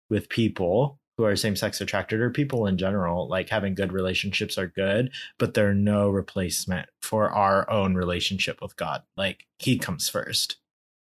with 0.09 0.29
people 0.29 0.99
who 1.17 1.25
are 1.25 1.35
same 1.35 1.55
sex 1.55 1.81
attracted 1.81 2.21
or 2.21 2.29
people 2.29 2.65
in 2.65 2.77
general, 2.77 3.27
like 3.27 3.49
having 3.49 3.75
good 3.75 3.91
relationships 3.91 4.57
are 4.57 4.67
good, 4.67 5.11
but 5.37 5.53
they're 5.53 5.73
no 5.73 6.09
replacement 6.09 6.87
for 7.01 7.29
our 7.29 7.69
own 7.69 7.93
relationship 7.93 8.61
with 8.61 8.75
God. 8.77 9.03
Like 9.17 9.45
He 9.57 9.77
comes 9.77 10.07
first. 10.07 10.57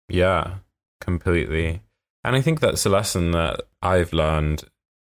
Yeah, 0.07 0.57
completely. 1.01 1.81
And 2.23 2.35
I 2.35 2.41
think 2.41 2.59
that's 2.59 2.85
a 2.85 2.89
lesson 2.89 3.31
that 3.31 3.61
I've 3.81 4.13
learned 4.13 4.65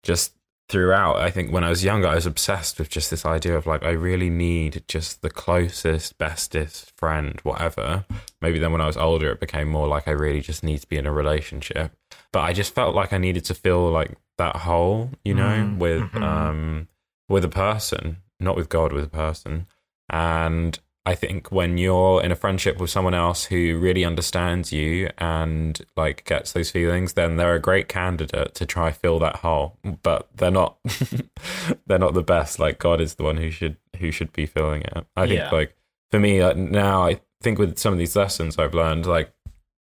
just 0.02 0.34
throughout. 0.70 1.18
I 1.18 1.30
think 1.30 1.52
when 1.52 1.64
I 1.64 1.70
was 1.70 1.84
younger, 1.84 2.08
I 2.08 2.16
was 2.16 2.26
obsessed 2.26 2.80
with 2.80 2.90
just 2.90 3.10
this 3.12 3.26
idea 3.26 3.56
of 3.56 3.68
like, 3.68 3.84
I 3.84 3.92
really 3.92 4.30
need 4.30 4.84
just 4.88 5.22
the 5.22 5.30
closest, 5.30 6.18
bestest 6.18 6.92
friend, 6.98 7.40
whatever. 7.44 8.06
Maybe 8.42 8.58
then 8.60 8.72
when 8.72 8.82
I 8.82 8.88
was 8.88 8.98
older, 8.98 9.32
it 9.32 9.40
became 9.40 9.68
more 9.70 9.88
like 9.88 10.08
I 10.08 10.12
really 10.12 10.42
just 10.42 10.64
need 10.64 10.80
to 10.82 10.88
be 10.88 10.98
in 10.98 11.06
a 11.06 11.12
relationship. 11.12 11.92
But 12.32 12.42
I 12.42 12.54
just 12.54 12.74
felt 12.74 12.96
like 12.96 13.14
I 13.14 13.18
needed 13.18 13.46
to 13.46 13.54
fill 13.54 13.90
like 13.92 14.18
that 14.38 14.56
hole, 14.58 15.12
you 15.24 15.34
know, 15.34 15.44
Mm, 15.44 15.78
with 15.78 16.02
mhm. 16.02 16.24
um 16.24 16.88
with 17.30 17.46
a 17.46 17.50
person, 17.50 18.18
not 18.40 18.56
with 18.56 18.70
God, 18.70 18.92
with 18.92 19.06
a 19.06 19.10
person. 19.10 19.68
And 20.10 20.78
I 21.06 21.14
think 21.16 21.52
when 21.52 21.78
you're 21.78 22.24
in 22.24 22.32
a 22.32 22.36
friendship 22.36 22.80
with 22.80 22.90
someone 22.90 23.14
else 23.14 23.46
who 23.46 23.78
really 23.78 24.04
understands 24.04 24.74
you 24.74 25.10
and 25.18 25.80
like 25.96 26.26
gets 26.26 26.52
those 26.54 26.72
feelings, 26.72 27.14
then 27.14 27.38
they're 27.38 27.54
a 27.56 27.60
great 27.60 27.88
candidate 27.88 28.56
to 28.56 28.66
try 28.66 28.92
fill 28.92 29.20
that 29.20 29.38
hole. 29.38 29.78
But 30.04 30.30
they're 30.36 30.50
not 30.52 30.78
they're 31.88 32.00
not 32.00 32.14
the 32.14 32.24
best. 32.24 32.60
Like 32.60 32.80
God 32.80 33.02
is 33.02 33.16
the 33.16 33.24
one 33.24 33.38
who 33.38 33.52
should 33.52 33.78
who 34.00 34.12
should 34.12 34.34
be 34.34 34.46
filling 34.46 34.82
it. 34.82 35.06
I 35.16 35.28
think 35.28 35.40
Yeah. 35.40 35.52
like 35.52 35.76
for 36.12 36.20
me 36.20 36.44
like, 36.44 36.58
now 36.58 37.04
I 37.06 37.22
think 37.42 37.60
with 37.60 37.78
some 37.78 37.94
of 37.94 38.00
these 38.00 38.16
lessons 38.16 38.58
I've 38.58 38.74
learned 38.74 39.06
like 39.06 39.32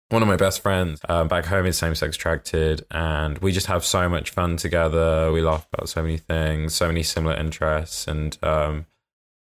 one 0.09 0.21
of 0.21 0.27
my 0.27 0.35
best 0.35 0.61
friends 0.61 0.99
um, 1.07 1.27
back 1.29 1.45
home 1.45 1.65
is 1.65 1.77
same 1.77 1.95
sex 1.95 2.17
attracted, 2.17 2.85
and 2.91 3.37
we 3.37 3.53
just 3.53 3.67
have 3.67 3.85
so 3.85 4.09
much 4.09 4.31
fun 4.31 4.57
together. 4.57 5.31
We 5.31 5.41
laugh 5.41 5.65
about 5.71 5.87
so 5.87 6.01
many 6.01 6.17
things, 6.17 6.73
so 6.75 6.87
many 6.87 7.01
similar 7.01 7.33
interests, 7.37 8.09
and 8.09 8.37
um, 8.43 8.87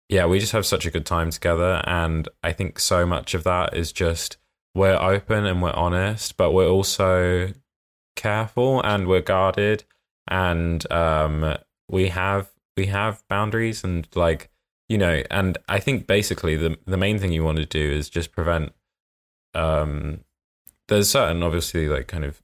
yeah, 0.08 0.26
we 0.26 0.38
just 0.38 0.52
have 0.52 0.66
such 0.66 0.86
a 0.86 0.90
good 0.90 1.06
time 1.06 1.30
together. 1.30 1.82
And 1.86 2.28
I 2.42 2.52
think 2.52 2.78
so 2.78 3.06
much 3.06 3.34
of 3.34 3.44
that 3.44 3.74
is 3.76 3.92
just 3.92 4.36
we're 4.74 4.96
open 4.96 5.44
and 5.46 5.62
we're 5.62 5.72
honest, 5.72 6.36
but 6.36 6.52
we're 6.52 6.68
also 6.68 7.52
careful 8.16 8.80
and 8.82 9.06
we're 9.06 9.20
guarded, 9.22 9.84
and 10.28 10.90
um, 10.92 11.56
we 11.88 12.08
have 12.08 12.50
we 12.76 12.86
have 12.86 13.22
boundaries 13.28 13.84
and 13.84 14.06
like 14.14 14.50
you 14.88 14.98
know, 14.98 15.22
and 15.30 15.56
I 15.68 15.78
think 15.80 16.06
basically 16.06 16.56
the 16.56 16.78
the 16.86 16.96
main 16.96 17.18
thing 17.18 17.32
you 17.32 17.44
want 17.44 17.58
to 17.58 17.66
do 17.66 17.90
is 17.90 18.08
just 18.10 18.32
prevent 18.32 18.72
um 19.54 20.20
there's 20.88 21.10
certain 21.10 21.42
obviously 21.42 21.88
like 21.88 22.06
kind 22.08 22.24
of 22.24 22.42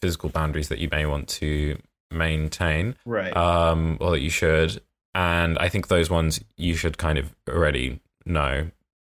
physical 0.00 0.28
boundaries 0.28 0.68
that 0.68 0.78
you 0.78 0.88
may 0.90 1.04
want 1.06 1.28
to 1.28 1.78
maintain 2.12 2.94
Right. 3.04 3.36
um 3.36 3.98
or 4.00 4.12
that 4.12 4.20
you 4.20 4.30
should 4.30 4.80
and 5.14 5.58
i 5.58 5.68
think 5.68 5.88
those 5.88 6.10
ones 6.10 6.42
you 6.56 6.74
should 6.74 6.98
kind 6.98 7.18
of 7.18 7.34
already 7.48 8.00
know 8.24 8.70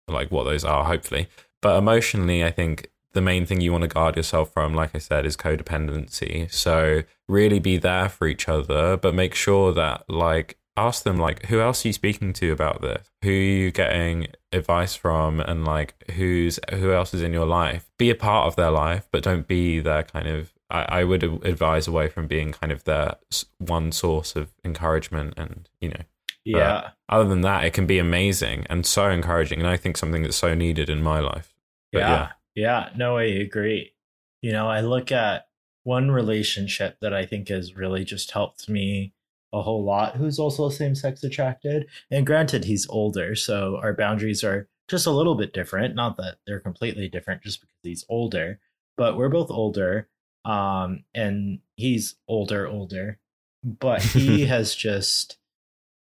like 0.08 0.30
what 0.30 0.44
those 0.44 0.64
are 0.64 0.84
hopefully. 0.84 1.28
But 1.62 1.76
emotionally 1.76 2.44
i 2.44 2.50
think 2.50 2.90
the 3.12 3.20
main 3.20 3.44
thing 3.44 3.60
you 3.60 3.72
want 3.72 3.82
to 3.82 3.88
guard 3.88 4.16
yourself 4.16 4.52
from 4.52 4.74
like 4.74 4.94
i 4.94 4.98
said 4.98 5.26
is 5.26 5.36
codependency. 5.36 6.50
So 6.52 7.02
really 7.28 7.58
be 7.58 7.76
there 7.76 8.08
for 8.08 8.26
each 8.26 8.48
other 8.48 8.96
but 8.96 9.14
make 9.14 9.34
sure 9.34 9.72
that 9.72 10.04
like 10.08 10.58
ask 10.76 11.02
them 11.02 11.18
like 11.18 11.46
who 11.46 11.60
else 11.60 11.84
are 11.84 11.88
you 11.88 11.92
speaking 11.92 12.32
to 12.34 12.52
about 12.52 12.80
this? 12.80 13.08
Who 13.22 13.30
are 13.30 13.32
you 13.32 13.70
getting 13.70 14.28
advice 14.52 14.94
from? 14.94 15.40
And 15.40 15.64
like 15.64 15.94
who's 16.12 16.58
who 16.72 16.92
else 16.92 17.12
is 17.12 17.22
in 17.22 17.32
your 17.32 17.46
life? 17.46 17.90
Be 17.98 18.10
a 18.10 18.14
part 18.14 18.46
of 18.46 18.56
their 18.56 18.70
life 18.70 19.08
but 19.12 19.22
don't 19.22 19.46
be 19.46 19.80
their 19.80 20.04
kind 20.04 20.28
of 20.28 20.52
I, 20.70 21.00
I 21.00 21.04
would 21.04 21.22
advise 21.22 21.86
away 21.86 22.08
from 22.08 22.26
being 22.26 22.52
kind 22.52 22.72
of 22.72 22.84
their 22.84 23.16
one 23.58 23.92
source 23.92 24.36
of 24.36 24.48
encouragement 24.64 25.34
and 25.36 25.68
you 25.80 25.90
know 25.90 26.02
yeah. 26.44 26.90
other 27.08 27.28
than 27.28 27.42
that 27.42 27.64
it 27.64 27.74
can 27.74 27.86
be 27.86 27.98
amazing 27.98 28.66
and 28.70 28.86
so 28.86 29.10
encouraging 29.10 29.58
and 29.58 29.68
i 29.68 29.76
think 29.76 29.96
something 29.96 30.22
that's 30.22 30.36
so 30.36 30.54
needed 30.54 30.88
in 30.88 31.02
my 31.02 31.20
life 31.20 31.54
But 31.92 31.98
yeah. 32.00 32.28
Yeah. 32.54 32.88
No, 32.96 33.16
I 33.16 33.24
agree. 33.24 33.94
You 34.42 34.52
know, 34.52 34.68
I 34.68 34.80
look 34.80 35.12
at 35.12 35.46
one 35.84 36.10
relationship 36.10 36.98
that 37.00 37.14
I 37.14 37.26
think 37.26 37.48
has 37.48 37.76
really 37.76 38.04
just 38.04 38.30
helped 38.30 38.68
me 38.68 39.12
a 39.52 39.62
whole 39.62 39.84
lot, 39.84 40.16
who's 40.16 40.38
also 40.38 40.68
same 40.68 40.94
sex 40.94 41.24
attracted. 41.24 41.86
And 42.10 42.26
granted, 42.26 42.64
he's 42.64 42.88
older, 42.88 43.34
so 43.34 43.78
our 43.82 43.94
boundaries 43.94 44.44
are 44.44 44.68
just 44.88 45.06
a 45.06 45.10
little 45.10 45.34
bit 45.34 45.52
different. 45.52 45.94
Not 45.94 46.16
that 46.18 46.36
they're 46.46 46.60
completely 46.60 47.08
different 47.08 47.42
just 47.42 47.60
because 47.60 47.76
he's 47.82 48.04
older, 48.08 48.60
but 48.96 49.16
we're 49.16 49.28
both 49.28 49.50
older. 49.50 50.08
Um, 50.44 51.04
and 51.14 51.60
he's 51.76 52.16
older, 52.28 52.66
older, 52.66 53.18
but 53.62 54.02
he 54.14 54.46
has 54.46 54.74
just 54.74 55.38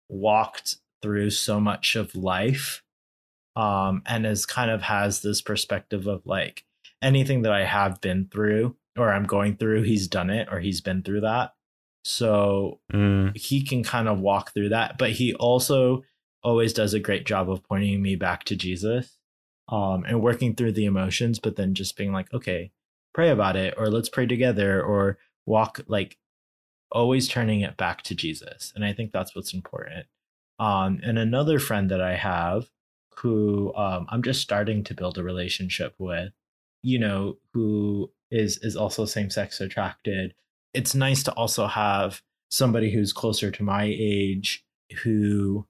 walked 0.10 0.78
through 1.02 1.30
so 1.30 1.60
much 1.60 1.96
of 1.96 2.16
life 2.16 2.82
um 3.56 4.02
and 4.06 4.26
is 4.26 4.46
kind 4.46 4.72
of 4.72 4.82
has 4.82 5.22
this 5.22 5.42
perspective 5.42 6.08
of 6.08 6.26
like 6.26 6.64
anything 7.02 7.42
that 7.44 7.52
i 7.52 7.64
have 7.64 8.00
been 8.02 8.28
through 8.32 8.76
or 8.98 9.12
i'm 9.12 9.26
going 9.26 9.56
through 9.56 9.84
he's 9.84 10.08
done 10.08 10.30
it 10.30 10.48
or 10.52 10.60
he's 10.60 10.82
been 10.82 11.04
through 11.04 11.22
that. 11.22 11.54
So 12.06 12.80
Mm, 12.92 13.36
he 13.38 13.64
can 13.64 13.84
kind 13.84 14.08
of 14.08 14.20
walk 14.20 14.54
through 14.54 14.70
that 14.70 14.98
but 14.98 15.12
he 15.12 15.34
also 15.36 16.04
always 16.44 16.74
does 16.74 16.94
a 16.94 17.00
great 17.00 17.26
job 17.26 17.50
of 17.50 17.64
pointing 17.64 18.02
me 18.02 18.16
back 18.16 18.44
to 18.46 18.56
jesus 18.56 19.18
um 19.70 20.04
and 20.06 20.22
working 20.22 20.56
through 20.56 20.74
the 20.74 20.86
emotions 20.86 21.40
but 21.40 21.56
then 21.56 21.74
just 21.74 21.96
being 21.96 22.12
like 22.12 22.34
okay 22.34 22.72
pray 23.14 23.30
about 23.30 23.56
it 23.56 23.74
or 23.78 23.90
let's 23.90 24.10
pray 24.10 24.26
together 24.26 24.82
or 24.84 25.18
walk 25.46 25.82
like 25.88 26.18
always 26.92 27.28
turning 27.28 27.62
it 27.62 27.76
back 27.78 28.02
to 28.04 28.16
jesus 28.16 28.72
and 28.76 28.86
i 28.86 28.94
think 28.94 29.12
that's 29.12 29.36
what's 29.36 29.54
important. 29.54 30.06
Um 30.60 31.00
and 31.04 31.18
another 31.18 31.60
friend 31.60 31.90
that 31.90 32.02
i 32.02 32.16
have 32.16 32.70
who 33.18 33.74
um 33.76 34.06
i'm 34.10 34.24
just 34.24 34.42
starting 34.42 34.84
to 34.86 34.94
build 34.94 35.18
a 35.18 35.24
relationship 35.24 35.96
with 35.98 36.32
you 36.84 37.00
know 37.00 37.38
who 37.54 38.12
is 38.30 38.58
is 38.62 38.76
also 38.76 39.06
same 39.06 39.30
sex 39.30 39.62
attracted. 39.62 40.34
It's 40.74 40.96
nice 40.96 41.24
to 41.24 41.32
also 41.34 41.68
have 41.68 42.22
somebody 42.52 42.92
who's 42.92 43.14
closer 43.14 43.50
to 43.52 43.64
my 43.64 43.86
age 43.86 44.64
who 45.04 45.66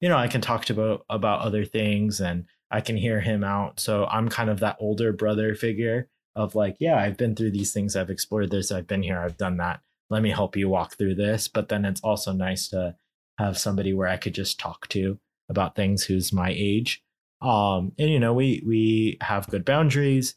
you 0.00 0.08
know 0.08 0.16
i 0.16 0.28
can 0.28 0.40
talk 0.40 0.64
to 0.66 0.72
about 0.72 1.04
about 1.08 1.40
other 1.40 1.64
things 1.64 2.20
and 2.20 2.44
i 2.70 2.80
can 2.80 2.96
hear 2.96 3.20
him 3.20 3.42
out. 3.42 3.80
So 3.80 4.06
i'm 4.06 4.28
kind 4.28 4.50
of 4.50 4.60
that 4.60 4.76
older 4.80 5.12
brother 5.12 5.54
figure 5.54 6.08
of 6.36 6.54
like 6.54 6.76
yeah 6.80 6.96
i've 6.96 7.16
been 7.16 7.34
through 7.36 7.50
these 7.50 7.72
things 7.72 7.94
i've 7.96 8.10
explored 8.10 8.50
this 8.50 8.72
i've 8.72 8.86
been 8.86 9.02
here 9.02 9.18
i've 9.18 9.36
done 9.36 9.56
that. 9.58 9.80
Let 10.10 10.22
me 10.22 10.30
help 10.30 10.54
you 10.54 10.68
walk 10.68 10.96
through 10.96 11.14
this. 11.14 11.48
But 11.48 11.70
then 11.70 11.84
it's 11.86 12.00
also 12.02 12.32
nice 12.32 12.68
to 12.68 12.94
have 13.38 13.58
somebody 13.58 13.92
where 13.94 14.08
i 14.08 14.16
could 14.16 14.34
just 14.34 14.60
talk 14.60 14.86
to 14.88 15.18
about 15.48 15.74
things 15.76 16.04
who's 16.04 16.32
my 16.32 16.50
age. 16.54 17.02
Um 17.40 17.92
and 17.98 18.10
you 18.10 18.20
know 18.20 18.34
we 18.34 18.62
we 18.66 19.16
have 19.22 19.48
good 19.48 19.64
boundaries 19.64 20.34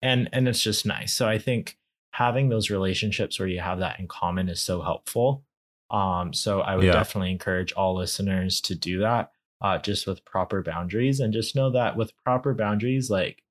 and 0.00 0.28
and 0.32 0.48
it's 0.48 0.62
just 0.62 0.86
nice. 0.86 1.12
So 1.12 1.28
i 1.28 1.38
think 1.38 1.76
having 2.12 2.48
those 2.48 2.70
relationships 2.70 3.38
where 3.38 3.48
you 3.48 3.60
have 3.60 3.78
that 3.80 3.98
in 4.00 4.06
common 4.08 4.48
is 4.48 4.60
so 4.60 4.80
helpful. 4.82 5.44
Um 5.90 6.32
so 6.32 6.60
i 6.60 6.74
would 6.76 6.86
Yeah. 6.86 6.92
definitely 6.92 7.30
encourage 7.32 7.72
all 7.72 7.94
listeners 7.96 8.60
to 8.62 8.74
do 8.74 9.00
that 9.00 9.30
uh 9.60 9.78
just 9.78 10.06
with 10.06 10.24
proper 10.24 10.62
boundaries 10.62 11.20
and 11.20 11.32
just 11.32 11.54
know 11.54 11.70
that 11.70 11.96
with 11.96 12.12
proper 12.24 12.54
boundaries 12.54 13.10
like 13.10 13.42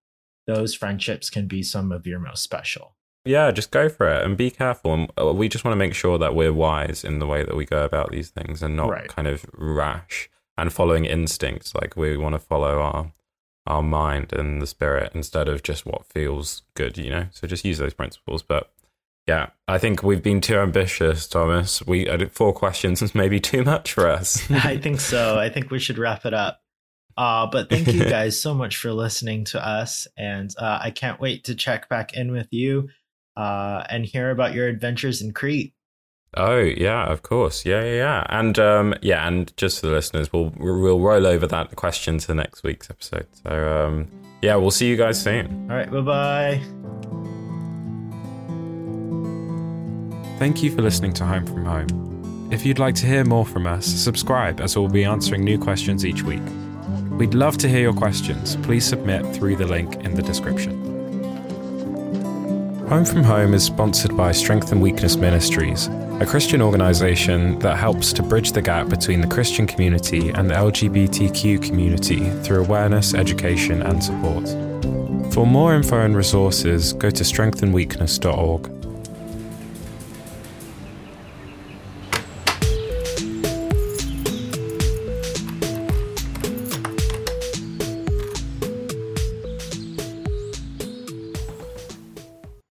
those 0.47 0.73
friendships 0.73 1.29
can 1.29 1.47
be 1.47 1.63
some 1.63 1.91
of 1.91 2.05
your 2.07 2.19
most 2.19 2.43
special. 2.43 2.95
Yeah 3.23 3.51
just 3.51 3.69
go 3.71 3.87
for 3.89 4.07
it 4.09 4.23
and 4.25 4.35
be 4.35 4.49
careful. 4.49 4.93
And 4.93 5.11
uh, 5.19 5.31
we 5.33 5.47
just 5.47 5.63
want 5.63 5.73
to 5.73 5.77
make 5.79 5.93
sure 5.93 6.17
that 6.17 6.33
we're 6.35 6.53
wise 6.53 7.03
in 7.03 7.19
the 7.19 7.27
way 7.27 7.43
that 7.43 7.55
we 7.55 7.65
go 7.65 7.83
about 7.83 8.11
these 8.11 8.29
things 8.29 8.63
and 8.63 8.75
not 8.75 8.89
Right. 8.89 9.07
kind 9.07 9.27
of 9.27 9.45
rash 9.53 10.29
and 10.57 10.73
following 10.73 11.05
instincts. 11.05 11.75
Like 11.75 11.95
we 11.95 12.17
want 12.17 12.33
to 12.33 12.39
follow 12.39 12.79
our 12.79 13.13
our 13.67 13.83
mind 13.83 14.33
and 14.33 14.59
the 14.59 14.65
spirit 14.65 15.11
instead 15.13 15.47
of 15.47 15.61
just 15.61 15.85
what 15.85 16.03
feels 16.07 16.63
good 16.73 16.97
you 16.97 17.11
know? 17.11 17.27
So 17.31 17.45
just 17.45 17.63
use 17.63 17.77
those 17.77 17.93
principles. 17.93 18.41
But 18.43 18.71
yeah 19.27 19.49
i 19.67 19.77
think 19.77 20.01
we've 20.01 20.23
been 20.23 20.41
too 20.41 20.57
ambitious 20.57 21.27
thomas. 21.27 21.85
We 21.85 22.09
I 22.09 22.17
did 22.17 22.31
four 22.31 22.53
questions 22.53 23.03
is 23.03 23.13
maybe 23.13 23.39
too 23.39 23.63
much 23.63 23.93
for 23.93 24.07
us. 24.09 24.49
I 24.65 24.77
think 24.77 24.99
so. 25.13 25.37
I 25.37 25.47
think 25.47 25.69
we 25.69 25.77
should 25.77 25.99
wrap 25.99 26.25
it 26.25 26.33
up. 26.33 26.63
Uh, 27.17 27.47
but 27.47 27.69
thank 27.69 27.87
you 27.87 28.03
guys 28.09 28.41
so 28.41 28.53
much 28.53 28.77
for 28.77 28.91
listening 28.93 29.43
to 29.45 29.65
us. 29.65 30.07
And 30.17 30.53
uh, 30.57 30.79
I 30.81 30.91
can't 30.91 31.19
wait 31.19 31.45
to 31.45 31.55
check 31.55 31.89
back 31.89 32.13
in 32.13 32.31
with 32.31 32.47
you 32.51 32.89
uh, 33.35 33.83
and 33.89 34.05
hear 34.05 34.31
about 34.31 34.53
your 34.53 34.67
adventures 34.67 35.21
in 35.21 35.33
Crete. 35.33 35.73
Oh 36.37 36.59
yeah, 36.59 37.11
of 37.11 37.23
course, 37.23 37.65
yeah, 37.65 37.83
yeah, 37.83 37.95
yeah, 37.95 38.25
and 38.29 38.57
um, 38.57 38.95
yeah, 39.01 39.27
and 39.27 39.51
just 39.57 39.81
for 39.81 39.87
the 39.87 39.91
listeners, 39.91 40.31
we'll 40.31 40.53
we'll 40.57 41.01
roll 41.01 41.27
over 41.27 41.45
that 41.45 41.75
question 41.75 42.19
to 42.19 42.33
next 42.33 42.63
week's 42.63 42.89
episode. 42.89 43.27
So 43.43 43.49
um, 43.49 44.07
yeah, 44.41 44.55
we'll 44.55 44.71
see 44.71 44.87
you 44.87 44.95
guys 44.95 45.21
soon. 45.21 45.69
All 45.69 45.75
right. 45.75 45.91
Bye 45.91 46.01
bye. 46.01 46.61
Thank 50.39 50.63
you 50.63 50.71
for 50.73 50.81
listening 50.81 51.13
to 51.13 51.25
Home 51.25 51.45
from 51.45 51.65
Home. 51.65 52.49
If 52.51 52.65
you'd 52.65 52.79
like 52.79 52.95
to 52.95 53.05
hear 53.05 53.23
more 53.23 53.45
from 53.45 53.67
us, 53.67 53.85
subscribe 53.85 54.59
as 54.59 54.77
we'll 54.77 54.87
be 54.87 55.03
answering 55.05 55.43
new 55.43 55.59
questions 55.59 56.05
each 56.05 56.23
week. 56.23 56.41
We'd 57.21 57.35
love 57.35 57.55
to 57.59 57.69
hear 57.69 57.81
your 57.81 57.93
questions. 57.93 58.55
Please 58.63 58.83
submit 58.83 59.23
through 59.35 59.55
the 59.57 59.67
link 59.67 59.93
in 60.03 60.15
the 60.15 60.23
description. 60.23 60.71
Home 62.87 63.05
from 63.05 63.23
Home 63.23 63.53
is 63.53 63.63
sponsored 63.63 64.17
by 64.17 64.31
Strength 64.31 64.71
and 64.71 64.81
Weakness 64.81 65.17
Ministries, 65.17 65.85
a 66.19 66.25
Christian 66.25 66.63
organisation 66.63 67.59
that 67.59 67.77
helps 67.77 68.11
to 68.13 68.23
bridge 68.23 68.53
the 68.53 68.61
gap 68.63 68.89
between 68.89 69.21
the 69.21 69.27
Christian 69.27 69.67
community 69.67 70.29
and 70.29 70.49
the 70.49 70.55
LGBTQ 70.55 71.61
community 71.61 72.27
through 72.41 72.61
awareness, 72.63 73.13
education, 73.13 73.83
and 73.83 74.03
support. 74.03 74.47
For 75.31 75.45
more 75.45 75.75
info 75.75 75.99
and 75.99 76.17
resources, 76.17 76.93
go 76.93 77.11
to 77.11 77.23
strengthandweakness.org. 77.23 78.80